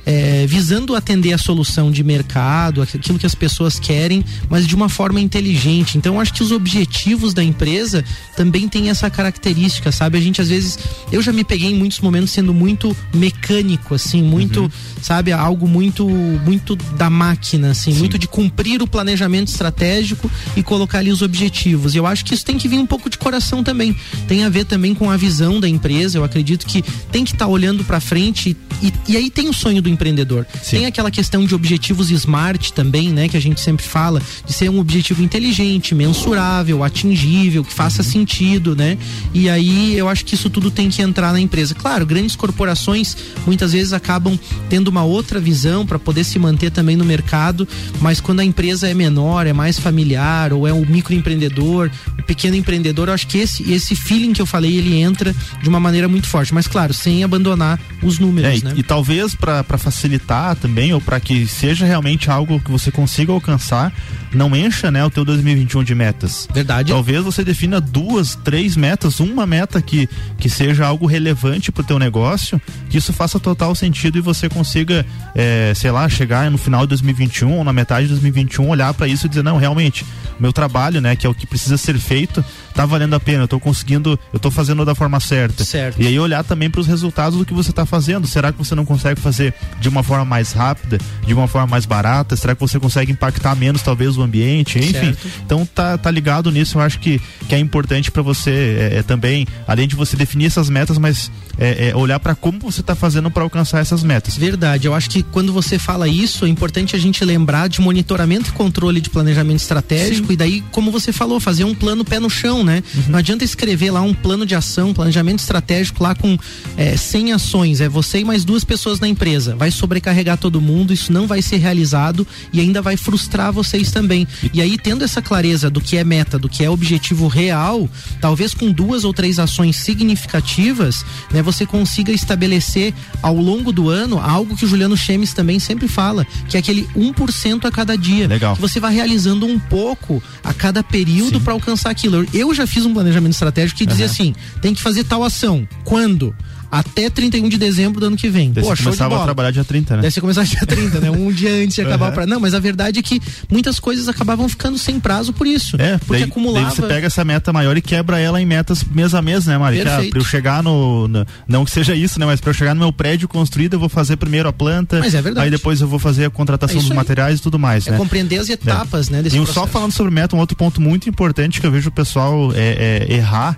é, 0.07 0.47
visando 0.47 0.95
atender 0.95 1.33
a 1.33 1.37
solução 1.37 1.91
de 1.91 2.01
mercado, 2.01 2.81
aquilo 2.81 3.19
que 3.19 3.25
as 3.25 3.35
pessoas 3.35 3.77
querem, 3.77 4.23
mas 4.49 4.65
de 4.65 4.73
uma 4.73 4.87
forma 4.87 5.19
inteligente. 5.19 5.97
Então, 5.97 6.17
acho 6.17 6.33
que 6.33 6.41
os 6.41 6.53
objetivos 6.53 7.33
da 7.33 7.43
empresa 7.43 8.05
também 8.33 8.69
têm 8.69 8.89
essa 8.89 9.09
característica, 9.09 9.91
sabe? 9.91 10.17
A 10.17 10.21
gente 10.21 10.41
às 10.41 10.47
vezes, 10.47 10.79
eu 11.11 11.21
já 11.21 11.33
me 11.33 11.43
peguei 11.43 11.71
em 11.71 11.75
muitos 11.75 11.99
momentos 11.99 12.31
sendo 12.31 12.53
muito 12.53 12.95
mecânico, 13.13 13.95
assim, 13.95 14.23
muito, 14.23 14.61
uhum. 14.61 14.69
sabe, 15.01 15.33
algo 15.33 15.67
muito, 15.67 16.07
muito 16.07 16.77
da 16.77 17.09
máquina, 17.09 17.71
assim, 17.71 17.91
Sim. 17.91 17.99
muito 17.99 18.17
de 18.17 18.29
cumprir 18.29 18.81
o 18.81 18.87
planejamento 18.87 19.49
estratégico 19.49 20.31
e 20.55 20.63
colocar 20.63 20.99
ali 20.99 21.11
os 21.11 21.21
objetivos. 21.21 21.95
E 21.95 21.97
eu 21.97 22.05
acho 22.05 22.23
que 22.23 22.33
isso 22.33 22.45
tem 22.45 22.57
que 22.57 22.69
vir 22.69 22.79
um 22.79 22.85
pouco 22.85 23.09
de 23.09 23.17
coração 23.17 23.61
também. 23.61 23.93
Tem 24.25 24.45
a 24.45 24.49
ver 24.49 24.63
também 24.63 24.95
com 24.95 25.11
a 25.11 25.17
visão 25.17 25.59
da 25.59 25.67
empresa. 25.67 26.17
Eu 26.17 26.23
acredito 26.23 26.65
que 26.65 26.81
tem 27.11 27.25
que 27.25 27.33
estar 27.33 27.45
tá 27.45 27.51
olhando 27.51 27.83
para 27.83 27.99
frente 27.99 28.55
e, 28.81 28.93
e 29.07 29.17
aí 29.17 29.29
tem 29.29 29.49
o 29.49 29.53
sonho 29.53 29.81
do 29.81 29.96
empreendedor. 29.97 30.45
Sim. 30.61 30.77
Tem 30.77 30.85
aquela 30.85 31.09
questão 31.09 31.43
de 31.45 31.55
objetivos 31.55 32.11
smart 32.11 32.71
também, 32.71 33.09
né? 33.09 33.27
Que 33.27 33.35
a 33.35 33.41
gente 33.41 33.59
sempre 33.59 33.85
fala, 33.85 34.21
de 34.45 34.53
ser 34.53 34.69
um 34.69 34.79
objetivo 34.79 35.23
inteligente, 35.23 35.95
mensurável, 35.95 36.83
atingível, 36.83 37.63
que 37.63 37.73
faça 37.73 38.03
uhum. 38.03 38.09
sentido, 38.09 38.75
né? 38.75 38.97
E 39.33 39.49
aí 39.49 39.97
eu 39.97 40.07
acho 40.07 40.23
que 40.23 40.35
isso 40.35 40.49
tudo 40.49 40.69
tem 40.69 40.89
que 40.89 41.01
entrar 41.01 41.33
na 41.33 41.39
empresa. 41.39 41.73
Claro, 41.73 42.05
grandes 42.05 42.35
corporações 42.35 43.17
muitas 43.45 43.73
vezes 43.73 43.91
acabam 43.93 44.39
tendo 44.69 44.89
uma 44.89 45.03
outra 45.03 45.39
visão 45.39 45.85
para 45.85 45.97
poder 45.97 46.23
se 46.23 46.37
manter 46.37 46.69
também 46.71 46.95
no 46.95 47.03
mercado, 47.03 47.67
mas 47.99 48.21
quando 48.21 48.41
a 48.41 48.45
empresa 48.45 48.87
é 48.87 48.93
menor, 48.93 49.47
é 49.47 49.53
mais 49.53 49.79
familiar, 49.79 50.53
ou 50.53 50.67
é 50.67 50.73
o 50.73 50.85
microempreendedor, 50.85 51.89
o 52.19 52.23
pequeno 52.23 52.55
empreendedor, 52.55 53.07
eu 53.07 53.13
acho 53.13 53.27
que 53.27 53.39
esse, 53.39 53.71
esse 53.71 53.95
feeling 53.95 54.33
que 54.33 54.41
eu 54.41 54.45
falei, 54.45 54.77
ele 54.77 54.95
entra 54.95 55.35
de 55.61 55.69
uma 55.69 55.79
maneira 55.79 56.07
muito 56.07 56.27
forte. 56.27 56.53
Mas 56.53 56.67
claro, 56.67 56.93
sem 56.93 57.23
abandonar 57.23 57.79
os 58.03 58.19
números, 58.19 58.61
é, 58.61 58.65
né? 58.65 58.73
E, 58.75 58.79
e 58.79 58.83
talvez 58.83 59.33
para 59.35 59.77
facilitar 59.87 60.55
também, 60.57 60.93
ou 60.93 60.99
para 60.99 61.19
que 61.19 61.47
seja 61.47 61.85
realmente 61.85 62.29
algo 62.29 62.59
que 62.59 62.69
você 62.69 62.91
consiga 62.91 63.31
alcançar, 63.31 63.93
não 64.31 64.55
encha 64.55 64.91
né, 64.91 65.03
o 65.05 65.09
teu 65.09 65.23
2021 65.23 65.83
de 65.83 65.95
metas. 65.95 66.47
Verdade. 66.53 66.91
Talvez 66.91 67.23
você 67.23 67.43
defina 67.43 67.79
duas, 67.79 68.35
três 68.35 68.75
metas, 68.75 69.19
uma 69.19 69.45
meta 69.45 69.81
que, 69.81 70.09
que 70.37 70.49
seja 70.49 70.85
algo 70.85 71.05
relevante 71.05 71.71
para 71.71 71.81
o 71.81 71.85
teu 71.85 71.99
negócio, 71.99 72.61
que 72.89 72.97
isso 72.97 73.13
faça 73.13 73.39
total 73.39 73.73
sentido 73.75 74.17
e 74.17 74.21
você 74.21 74.49
consiga, 74.49 75.05
é, 75.35 75.73
sei 75.75 75.91
lá, 75.91 76.07
chegar 76.09 76.49
no 76.51 76.57
final 76.57 76.81
de 76.81 76.89
2021 76.89 77.57
ou 77.57 77.63
na 77.63 77.73
metade 77.73 78.07
de 78.07 78.13
2021, 78.13 78.67
olhar 78.69 78.93
para 78.93 79.07
isso 79.07 79.25
e 79.25 79.29
dizer, 79.29 79.43
não, 79.43 79.57
realmente, 79.57 80.05
meu 80.39 80.53
trabalho, 80.53 81.01
né, 81.01 81.15
que 81.15 81.25
é 81.25 81.29
o 81.29 81.33
que 81.33 81.47
precisa 81.47 81.77
ser 81.77 81.97
feito, 81.97 82.43
tá 82.73 82.85
valendo 82.85 83.15
a 83.15 83.19
pena, 83.19 83.43
eu 83.43 83.47
tô 83.47 83.59
conseguindo, 83.59 84.19
eu 84.31 84.39
tô 84.39 84.51
fazendo 84.51 84.85
da 84.85 84.93
forma 84.93 85.19
certa. 85.19 85.63
Certo. 85.63 86.01
E 86.01 86.07
aí 86.07 86.19
olhar 86.19 86.43
também 86.43 86.69
para 86.69 86.81
os 86.81 86.87
resultados 86.87 87.37
do 87.37 87.45
que 87.45 87.53
você 87.53 87.71
está 87.71 87.85
fazendo. 87.85 88.27
Será 88.27 88.51
que 88.51 88.57
você 88.57 88.75
não 88.75 88.85
consegue 88.85 89.19
fazer 89.19 89.53
de 89.79 89.89
uma 89.89 90.03
forma 90.03 90.25
mais 90.25 90.51
rápida, 90.51 90.97
de 91.25 91.33
uma 91.33 91.47
forma 91.47 91.67
mais 91.67 91.85
barata? 91.85 92.35
Será 92.35 92.53
que 92.53 92.61
você 92.61 92.79
consegue 92.79 93.11
impactar 93.11 93.55
menos 93.55 93.81
talvez 93.81 94.15
ambiente? 94.21 94.77
Enfim. 94.77 94.91
Certo. 94.91 95.27
Então 95.45 95.65
tá, 95.65 95.97
tá 95.97 96.11
ligado 96.11 96.51
nisso, 96.51 96.77
eu 96.77 96.81
acho 96.81 96.99
que, 96.99 97.21
que 97.47 97.55
é 97.55 97.59
importante 97.59 98.11
para 98.11 98.21
você 98.21 98.51
é, 98.91 98.97
é, 98.97 99.03
também, 99.03 99.45
além 99.67 99.87
de 99.87 99.95
você 99.95 100.15
definir 100.15 100.45
essas 100.45 100.69
metas, 100.69 100.97
mas 100.97 101.31
é, 101.57 101.89
é 101.89 101.95
olhar 101.95 102.19
para 102.19 102.35
como 102.35 102.59
você 102.59 102.81
está 102.81 102.95
fazendo 102.95 103.29
para 103.31 103.43
alcançar 103.43 103.79
essas 103.79 104.03
metas. 104.03 104.35
Verdade, 104.35 104.87
eu 104.87 104.93
acho 104.93 105.09
que 105.09 105.23
quando 105.23 105.51
você 105.51 105.79
fala 105.79 106.07
isso, 106.07 106.45
é 106.45 106.49
importante 106.49 106.95
a 106.95 106.99
gente 106.99 107.23
lembrar 107.23 107.67
de 107.67 107.81
monitoramento 107.81 108.49
e 108.49 108.53
controle 108.53 109.01
de 109.01 109.09
planejamento 109.09 109.59
estratégico 109.59 110.27
Sim. 110.27 110.33
e 110.33 110.37
daí, 110.37 110.63
como 110.71 110.91
você 110.91 111.11
falou, 111.11 111.39
fazer 111.39 111.63
um 111.63 111.73
plano 111.73 112.05
pé 112.05 112.19
no 112.19 112.29
chão, 112.29 112.63
né? 112.63 112.83
Uhum. 112.93 113.03
Não 113.09 113.19
adianta 113.19 113.43
escrever 113.43 113.91
lá 113.91 114.01
um 114.01 114.13
plano 114.13 114.45
de 114.45 114.55
ação, 114.55 114.93
planejamento 114.93 115.39
estratégico 115.39 116.03
lá 116.03 116.13
com 116.13 116.37
é, 116.75 116.95
100 116.95 117.33
ações, 117.33 117.81
é 117.81 117.89
você 117.89 118.19
e 118.19 118.25
mais 118.25 118.45
duas 118.45 118.63
pessoas 118.63 118.99
na 118.99 119.07
empresa. 119.07 119.55
Vai 119.55 119.71
sobrecarregar 119.71 120.37
todo 120.37 120.61
mundo, 120.61 120.93
isso 120.93 121.11
não 121.11 121.27
vai 121.27 121.41
ser 121.41 121.57
realizado 121.57 122.25
e 122.53 122.59
ainda 122.59 122.81
vai 122.81 122.97
frustrar 122.97 123.51
vocês 123.51 123.91
também. 123.91 124.27
E 124.53 124.61
aí, 124.61 124.77
tendo 124.77 125.03
essa 125.03 125.21
clareza 125.21 125.69
do 125.69 125.81
que 125.81 125.97
é 125.97 126.03
meta, 126.03 126.37
do 126.37 126.49
que 126.49 126.63
é 126.63 126.69
objetivo 126.69 127.27
real, 127.27 127.89
talvez 128.21 128.53
com 128.53 128.71
duas 128.71 129.03
ou 129.03 129.13
três 129.13 129.39
ações 129.39 129.75
significativas, 129.77 131.05
né, 131.31 131.41
você 131.47 131.65
consiga 131.65 132.11
estabelecer 132.11 132.93
ao 133.21 133.35
longo 133.35 133.71
do 133.71 133.89
ano 133.89 134.19
algo 134.19 134.55
que 134.55 134.65
o 134.65 134.67
Juliano 134.67 134.97
Chemes 134.97 135.31
também 135.31 135.59
sempre 135.59 135.87
fala, 135.87 136.27
que 136.49 136.57
é 136.57 136.59
aquele 136.59 136.83
1% 136.93 137.63
a 137.63 137.71
cada 137.71 137.97
dia. 137.97 138.27
Legal. 138.27 138.53
Que 138.55 138.61
você 138.61 138.81
vai 138.81 138.93
realizando 138.93 139.45
um 139.45 139.57
pouco 139.57 140.21
a 140.43 140.53
cada 140.53 140.83
período 140.83 141.39
para 141.39 141.53
alcançar 141.53 141.89
aquilo. 141.89 142.27
Eu 142.33 142.53
já 142.53 142.67
fiz 142.67 142.85
um 142.85 142.93
planejamento 142.93 143.31
estratégico 143.31 143.77
que 143.77 143.85
dizia 143.85 144.05
uhum. 144.05 144.11
assim: 144.11 144.35
tem 144.61 144.73
que 144.73 144.81
fazer 144.81 145.05
tal 145.05 145.23
ação. 145.23 145.65
Quando? 145.85 146.35
Até 146.71 147.09
31 147.09 147.49
de 147.49 147.57
dezembro 147.57 147.99
do 147.99 148.07
ano 148.07 148.17
que 148.17 148.29
vem. 148.29 148.51
Daí 148.51 148.63
Pô, 148.63 148.75
começava 148.75 149.21
a 149.21 149.23
trabalhar 149.23 149.51
dia 149.51 149.63
30, 149.63 149.97
né? 149.97 150.01
Daí 150.01 150.11
você 150.11 150.21
começava 150.21 150.45
dia 150.45 150.65
30, 150.65 150.99
né? 150.99 151.11
Um 151.11 151.31
dia 151.31 151.51
antes 151.63 151.75
de 151.75 151.81
acabar 151.81 152.07
uhum. 152.07 152.13
pra... 152.13 152.25
Não, 152.25 152.39
mas 152.39 152.53
a 152.53 152.59
verdade 152.59 152.99
é 152.99 153.01
que 153.01 153.21
muitas 153.49 153.79
coisas 153.79 154.07
acabavam 154.07 154.47
ficando 154.49 154.77
sem 154.77 154.99
prazo 154.99 155.33
por 155.33 155.47
isso. 155.47 155.75
É, 155.79 155.97
porque 155.97 156.13
daí, 156.13 156.23
acumulava. 156.23 156.67
Daí 156.67 156.75
você 156.75 156.81
pega 156.83 157.07
essa 157.07 157.23
meta 157.23 157.53
maior 157.53 157.77
e 157.77 157.81
quebra 157.81 158.19
ela 158.19 158.41
em 158.41 158.45
metas 158.45 158.83
mês 158.83 159.13
a 159.13 159.21
mês, 159.21 159.45
né, 159.45 159.57
Mari? 159.57 159.81
Ah, 159.81 160.01
pra 160.09 160.19
eu 160.19 160.25
chegar 160.25 160.61
no, 160.61 161.07
no, 161.07 161.25
Não 161.47 161.63
que 161.63 161.71
seja 161.71 161.95
isso, 161.95 162.19
né? 162.19 162.25
Mas 162.25 162.41
pra 162.41 162.49
eu 162.49 162.53
chegar 162.53 162.73
no 162.73 162.79
meu 162.79 162.91
prédio 162.91 163.27
construído, 163.27 163.73
eu 163.73 163.79
vou 163.79 163.89
fazer 163.89 164.17
primeiro 164.17 164.49
a 164.49 164.53
planta. 164.53 164.99
Mas 164.99 165.15
é 165.15 165.21
verdade. 165.21 165.45
Aí 165.45 165.51
depois 165.51 165.79
eu 165.81 165.87
vou 165.87 165.99
fazer 165.99 166.25
a 166.25 166.29
contratação 166.29 166.77
é 166.77 166.81
dos 166.81 166.91
aí. 166.91 166.97
materiais 166.97 167.39
e 167.39 167.41
tudo 167.41 167.57
mais, 167.57 167.87
é 167.87 167.91
né? 167.91 167.97
compreender 167.97 168.39
as 168.39 168.49
etapas, 168.49 169.09
é. 169.09 169.13
né? 169.13 169.23
Desse 169.23 169.37
e 169.37 169.45
só 169.45 169.65
falando 169.65 169.91
sobre 169.91 170.13
meta, 170.13 170.35
um 170.35 170.39
outro 170.39 170.57
ponto 170.57 170.81
muito 170.81 171.09
importante 171.09 171.59
que 171.61 171.65
eu 171.65 171.71
vejo 171.71 171.89
o 171.89 171.91
pessoal 171.91 172.51
é, 172.53 173.05
é 173.09 173.13
errar 173.13 173.57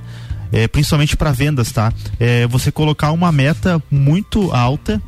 é, 0.51 0.67
principalmente 0.67 1.15
para 1.15 1.31
vendas, 1.31 1.71
tá? 1.71 1.93
É, 2.19 2.47
você 2.47 2.71
colocar 2.71 3.11
uma 3.11 3.31
meta 3.31 3.81
muito 3.89 4.51
alta. 4.51 5.01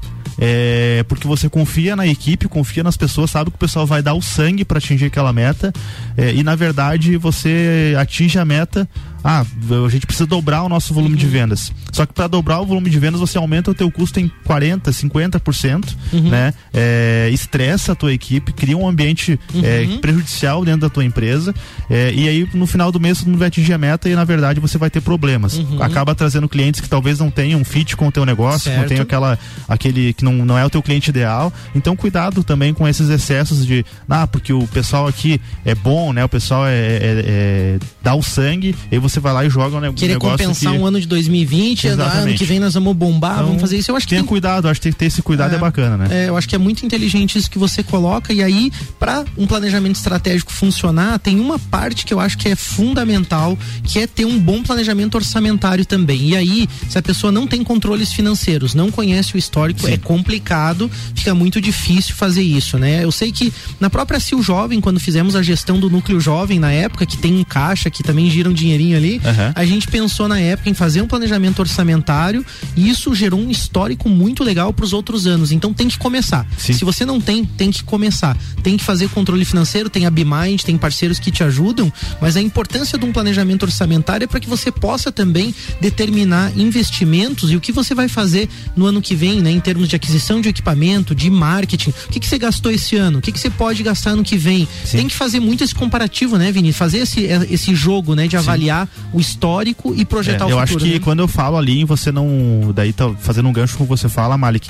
É, 0.43 1.03
porque 1.07 1.27
você 1.27 1.49
confia 1.49 1.95
na 1.95 2.07
equipe, 2.07 2.47
confia 2.47 2.81
nas 2.83 2.97
pessoas, 2.97 3.29
sabe 3.29 3.51
que 3.51 3.57
o 3.57 3.59
pessoal 3.59 3.85
vai 3.85 4.01
dar 4.01 4.13
o 4.13 4.21
sangue 4.21 4.65
para 4.65 4.79
atingir 4.79 5.05
aquela 5.05 5.31
meta 5.31 5.71
é, 6.17 6.33
e 6.33 6.41
na 6.41 6.55
verdade 6.55 7.15
você 7.17 7.93
atinge 7.99 8.39
a 8.39 8.45
meta 8.45 8.89
ah, 9.23 9.45
a 9.85 9.89
gente 9.89 10.05
precisa 10.05 10.25
dobrar 10.25 10.63
o 10.63 10.69
nosso 10.69 10.93
volume 10.93 11.13
uhum. 11.13 11.19
de 11.19 11.27
vendas. 11.27 11.71
Só 11.91 12.05
que 12.05 12.13
para 12.13 12.27
dobrar 12.27 12.59
o 12.59 12.65
volume 12.65 12.89
de 12.89 12.99
vendas, 12.99 13.19
você 13.19 13.37
aumenta 13.37 13.71
o 13.71 13.73
teu 13.73 13.91
custo 13.91 14.19
em 14.19 14.31
40, 14.45 14.91
50%, 14.91 15.95
uhum. 16.13 16.29
né? 16.29 16.53
É, 16.73 17.29
estressa 17.31 17.91
a 17.91 17.95
tua 17.95 18.13
equipe, 18.13 18.51
cria 18.53 18.77
um 18.77 18.87
ambiente 18.87 19.39
uhum. 19.53 19.61
é, 19.63 19.97
prejudicial 19.97 20.63
dentro 20.63 20.81
da 20.81 20.89
tua 20.89 21.03
empresa, 21.03 21.53
é, 21.89 22.13
e 22.13 22.27
aí 22.27 22.49
no 22.53 22.65
final 22.65 22.91
do 22.91 22.99
mês 22.99 23.19
todo 23.19 23.27
mundo 23.27 23.39
vai 23.39 23.47
atingir 23.47 23.73
a 23.73 23.77
meta 23.77 24.09
e 24.09 24.15
na 24.15 24.23
verdade 24.23 24.59
você 24.59 24.77
vai 24.77 24.89
ter 24.89 25.01
problemas. 25.01 25.57
Uhum. 25.57 25.81
Acaba 25.81 26.15
trazendo 26.15 26.47
clientes 26.47 26.81
que 26.81 26.89
talvez 26.89 27.19
não 27.19 27.29
tenham 27.29 27.63
fit 27.63 27.95
com 27.95 28.07
o 28.07 28.11
teu 28.11 28.25
negócio, 28.25 28.71
certo. 28.71 28.79
não 28.79 28.87
tenham 28.87 29.03
aquela, 29.03 29.37
aquele 29.67 30.13
que 30.13 30.23
não, 30.23 30.33
não 30.33 30.57
é 30.57 30.65
o 30.65 30.69
teu 30.69 30.81
cliente 30.81 31.09
ideal. 31.09 31.51
Então 31.75 31.95
cuidado 31.95 32.43
também 32.43 32.73
com 32.73 32.87
esses 32.87 33.09
excessos 33.09 33.65
de, 33.65 33.85
ah, 34.09 34.25
porque 34.25 34.53
o 34.53 34.67
pessoal 34.67 35.07
aqui 35.07 35.39
é 35.65 35.75
bom, 35.75 36.13
né? 36.13 36.23
O 36.23 36.29
pessoal 36.29 36.65
é, 36.65 36.71
é, 36.71 37.23
é 37.25 37.79
dá 38.01 38.15
o 38.15 38.23
sangue, 38.23 38.75
e 38.91 38.97
você 38.97 39.10
vai 39.19 39.33
lá 39.33 39.45
e 39.45 39.49
joga 39.49 39.77
um, 39.77 39.79
negócio. 39.79 39.97
Querer 39.97 40.17
compensar 40.17 40.73
que... 40.73 40.79
um 40.79 40.85
ano 40.85 40.99
de 40.99 41.07
2020, 41.07 41.87
Exatamente. 41.87 42.29
ano 42.29 42.37
que 42.37 42.45
vem 42.45 42.59
nós 42.59 42.73
vamos 42.73 42.95
bombar, 42.95 43.35
então, 43.35 43.47
vamos 43.47 43.61
fazer 43.61 43.77
isso. 43.77 43.91
Eu 43.91 43.95
acho 43.95 44.05
que 44.05 44.11
tenha 44.11 44.21
tem... 44.21 44.27
cuidado, 44.27 44.67
acho 44.67 44.81
que 44.81 44.91
ter 44.91 45.05
esse 45.05 45.21
cuidado 45.21 45.53
é, 45.53 45.55
é 45.55 45.59
bacana, 45.59 45.97
né? 45.97 46.07
É, 46.11 46.29
eu 46.29 46.37
acho 46.37 46.47
que 46.47 46.55
é 46.55 46.57
muito 46.57 46.85
inteligente 46.85 47.37
isso 47.37 47.49
que 47.49 47.57
você 47.57 47.83
coloca 47.83 48.33
e 48.33 48.41
aí 48.41 48.71
para 48.99 49.25
um 49.37 49.45
planejamento 49.47 49.95
estratégico 49.95 50.51
funcionar, 50.51 51.19
tem 51.19 51.39
uma 51.39 51.57
parte 51.57 52.05
que 52.05 52.13
eu 52.13 52.19
acho 52.19 52.37
que 52.37 52.49
é 52.49 52.55
fundamental, 52.55 53.57
que 53.83 53.99
é 53.99 54.07
ter 54.07 54.25
um 54.25 54.39
bom 54.39 54.61
planejamento 54.63 55.15
orçamentário 55.15 55.85
também. 55.85 56.29
E 56.29 56.35
aí, 56.35 56.69
se 56.89 56.97
a 56.97 57.01
pessoa 57.01 57.31
não 57.31 57.47
tem 57.47 57.63
controles 57.63 58.11
financeiros, 58.13 58.73
não 58.73 58.91
conhece 58.91 59.35
o 59.35 59.37
histórico, 59.37 59.81
Sim. 59.81 59.93
é 59.93 59.97
complicado, 59.97 60.89
fica 61.15 61.33
muito 61.33 61.59
difícil 61.59 62.15
fazer 62.15 62.41
isso, 62.41 62.77
né? 62.77 63.03
Eu 63.03 63.11
sei 63.11 63.31
que 63.31 63.53
na 63.79 63.89
própria 63.89 64.19
Sil 64.19 64.41
Jovem, 64.41 64.79
quando 64.79 64.99
fizemos 64.99 65.35
a 65.35 65.41
gestão 65.41 65.79
do 65.79 65.89
núcleo 65.89 66.19
jovem 66.19 66.59
na 66.59 66.71
época, 66.71 67.05
que 67.05 67.17
tem 67.17 67.35
um 67.35 67.43
caixa, 67.43 67.89
que 67.89 68.03
também 68.03 68.29
gira 68.29 68.49
um 68.49 68.53
dinheirinho 68.53 68.97
ali, 69.01 69.15
uhum. 69.17 69.51
a 69.55 69.65
gente 69.65 69.87
pensou 69.87 70.27
na 70.27 70.39
época 70.39 70.69
em 70.69 70.73
fazer 70.73 71.01
um 71.01 71.07
planejamento 71.07 71.59
orçamentário 71.59 72.45
e 72.75 72.89
isso 72.89 73.13
gerou 73.15 73.39
um 73.39 73.49
histórico 73.49 74.07
muito 74.07 74.43
legal 74.43 74.71
para 74.71 74.85
os 74.85 74.93
outros 74.93 75.25
anos. 75.25 75.51
Então 75.51 75.73
tem 75.73 75.87
que 75.87 75.97
começar. 75.97 76.45
Sim. 76.57 76.73
Se 76.73 76.85
você 76.85 77.03
não 77.05 77.19
tem, 77.19 77.43
tem 77.43 77.71
que 77.71 77.83
começar. 77.83 78.37
Tem 78.63 78.77
que 78.77 78.83
fazer 78.83 79.09
controle 79.09 79.43
financeiro, 79.43 79.89
tem 79.89 80.05
a 80.05 80.11
BMind, 80.11 80.63
tem 80.63 80.77
parceiros 80.77 81.19
que 81.19 81.31
te 81.31 81.43
ajudam, 81.43 81.91
mas 82.21 82.37
a 82.37 82.41
importância 82.41 82.97
de 82.97 83.05
um 83.05 83.11
planejamento 83.11 83.63
orçamentário 83.63 84.25
é 84.25 84.27
para 84.27 84.39
que 84.39 84.47
você 84.47 84.71
possa 84.71 85.11
também 85.11 85.53
determinar 85.79 86.51
investimentos 86.57 87.51
e 87.51 87.55
o 87.55 87.61
que 87.61 87.71
você 87.71 87.95
vai 87.95 88.07
fazer 88.07 88.47
no 88.75 88.85
ano 88.85 89.01
que 89.01 89.15
vem, 89.15 89.41
né, 89.41 89.51
em 89.51 89.59
termos 89.59 89.87
de 89.87 89.95
aquisição 89.95 90.39
de 90.39 90.49
equipamento, 90.49 91.15
de 91.15 91.29
marketing. 91.29 91.89
O 91.89 92.11
que, 92.11 92.19
que 92.19 92.27
você 92.27 92.37
gastou 92.37 92.71
esse 92.71 92.95
ano? 92.95 93.19
O 93.19 93.21
que, 93.21 93.31
que 93.31 93.39
você 93.39 93.49
pode 93.49 93.81
gastar 93.81 94.15
no 94.15 94.23
que 94.23 94.37
vem? 94.37 94.67
Sim. 94.85 94.97
Tem 94.97 95.07
que 95.07 95.15
fazer 95.15 95.39
muito 95.39 95.63
esse 95.63 95.73
comparativo, 95.73 96.37
né, 96.37 96.51
Vini? 96.51 96.71
Fazer 96.71 96.99
esse, 96.99 97.21
esse 97.49 97.73
jogo, 97.73 98.15
né, 98.15 98.27
de 98.27 98.37
Sim. 98.85 98.90
O 99.13 99.19
histórico 99.19 99.93
e 99.95 100.05
projetar 100.05 100.45
é, 100.45 100.47
o 100.47 100.49
futuro. 100.49 100.59
Eu 100.59 100.63
acho 100.63 100.77
que 100.77 100.93
né? 100.93 100.99
quando 100.99 101.19
eu 101.19 101.27
falo 101.27 101.57
ali, 101.57 101.83
você 101.83 102.11
não. 102.11 102.71
Daí 102.73 102.93
tá 102.93 103.13
fazendo 103.19 103.49
um 103.49 103.53
gancho 103.53 103.77
com 103.77 103.85
você 103.85 104.07
fala, 104.09 104.37
Malik 104.37 104.69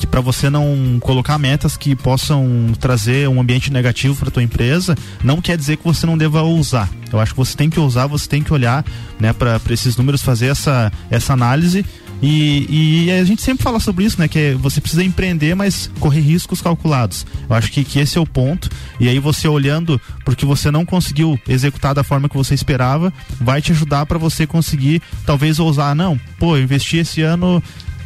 que 0.00 0.06
para 0.06 0.20
você 0.20 0.48
não 0.48 0.98
colocar 1.00 1.36
metas 1.38 1.76
que 1.76 1.94
possam 1.94 2.72
trazer 2.78 3.28
um 3.28 3.40
ambiente 3.40 3.72
negativo 3.72 4.16
para 4.16 4.30
tua 4.30 4.42
empresa, 4.42 4.96
não 5.22 5.42
quer 5.42 5.56
dizer 5.56 5.76
que 5.76 5.84
você 5.84 6.06
não 6.06 6.16
deva 6.16 6.42
usar. 6.42 6.88
Eu 7.12 7.20
acho 7.20 7.32
que 7.32 7.38
você 7.38 7.56
tem 7.56 7.68
que 7.68 7.78
usar, 7.78 8.06
você 8.06 8.28
tem 8.28 8.42
que 8.42 8.52
olhar, 8.52 8.84
né, 9.18 9.32
para 9.32 9.60
esses 9.70 9.96
números, 9.96 10.22
fazer 10.22 10.46
essa 10.46 10.92
essa 11.10 11.32
análise 11.32 11.84
e, 12.22 13.06
e, 13.06 13.10
a 13.12 13.24
gente 13.24 13.42
sempre 13.42 13.62
fala 13.62 13.80
sobre 13.80 14.04
isso, 14.04 14.18
né? 14.20 14.28
Que 14.28 14.52
você 14.54 14.80
precisa 14.80 15.02
empreender, 15.02 15.54
mas 15.54 15.90
correr 15.98 16.20
riscos 16.20 16.60
calculados. 16.60 17.26
Eu 17.48 17.56
acho 17.56 17.72
que, 17.72 17.82
que 17.82 17.98
esse 17.98 18.18
é 18.18 18.20
o 18.20 18.26
ponto. 18.26 18.68
E 18.98 19.08
aí 19.08 19.18
você 19.18 19.48
olhando 19.48 20.00
porque 20.24 20.44
você 20.44 20.70
não 20.70 20.84
conseguiu 20.84 21.38
executar 21.48 21.94
da 21.94 22.04
forma 22.04 22.28
que 22.28 22.36
você 22.36 22.54
esperava, 22.54 23.12
vai 23.40 23.62
te 23.62 23.72
ajudar 23.72 24.04
para 24.06 24.18
você 24.18 24.46
conseguir 24.46 25.00
talvez 25.24 25.58
ousar, 25.58 25.94
não, 25.94 26.20
pô, 26.38 26.56
eu 26.56 26.62
investi 26.62 26.98
esse 26.98 27.22
ano 27.22 27.62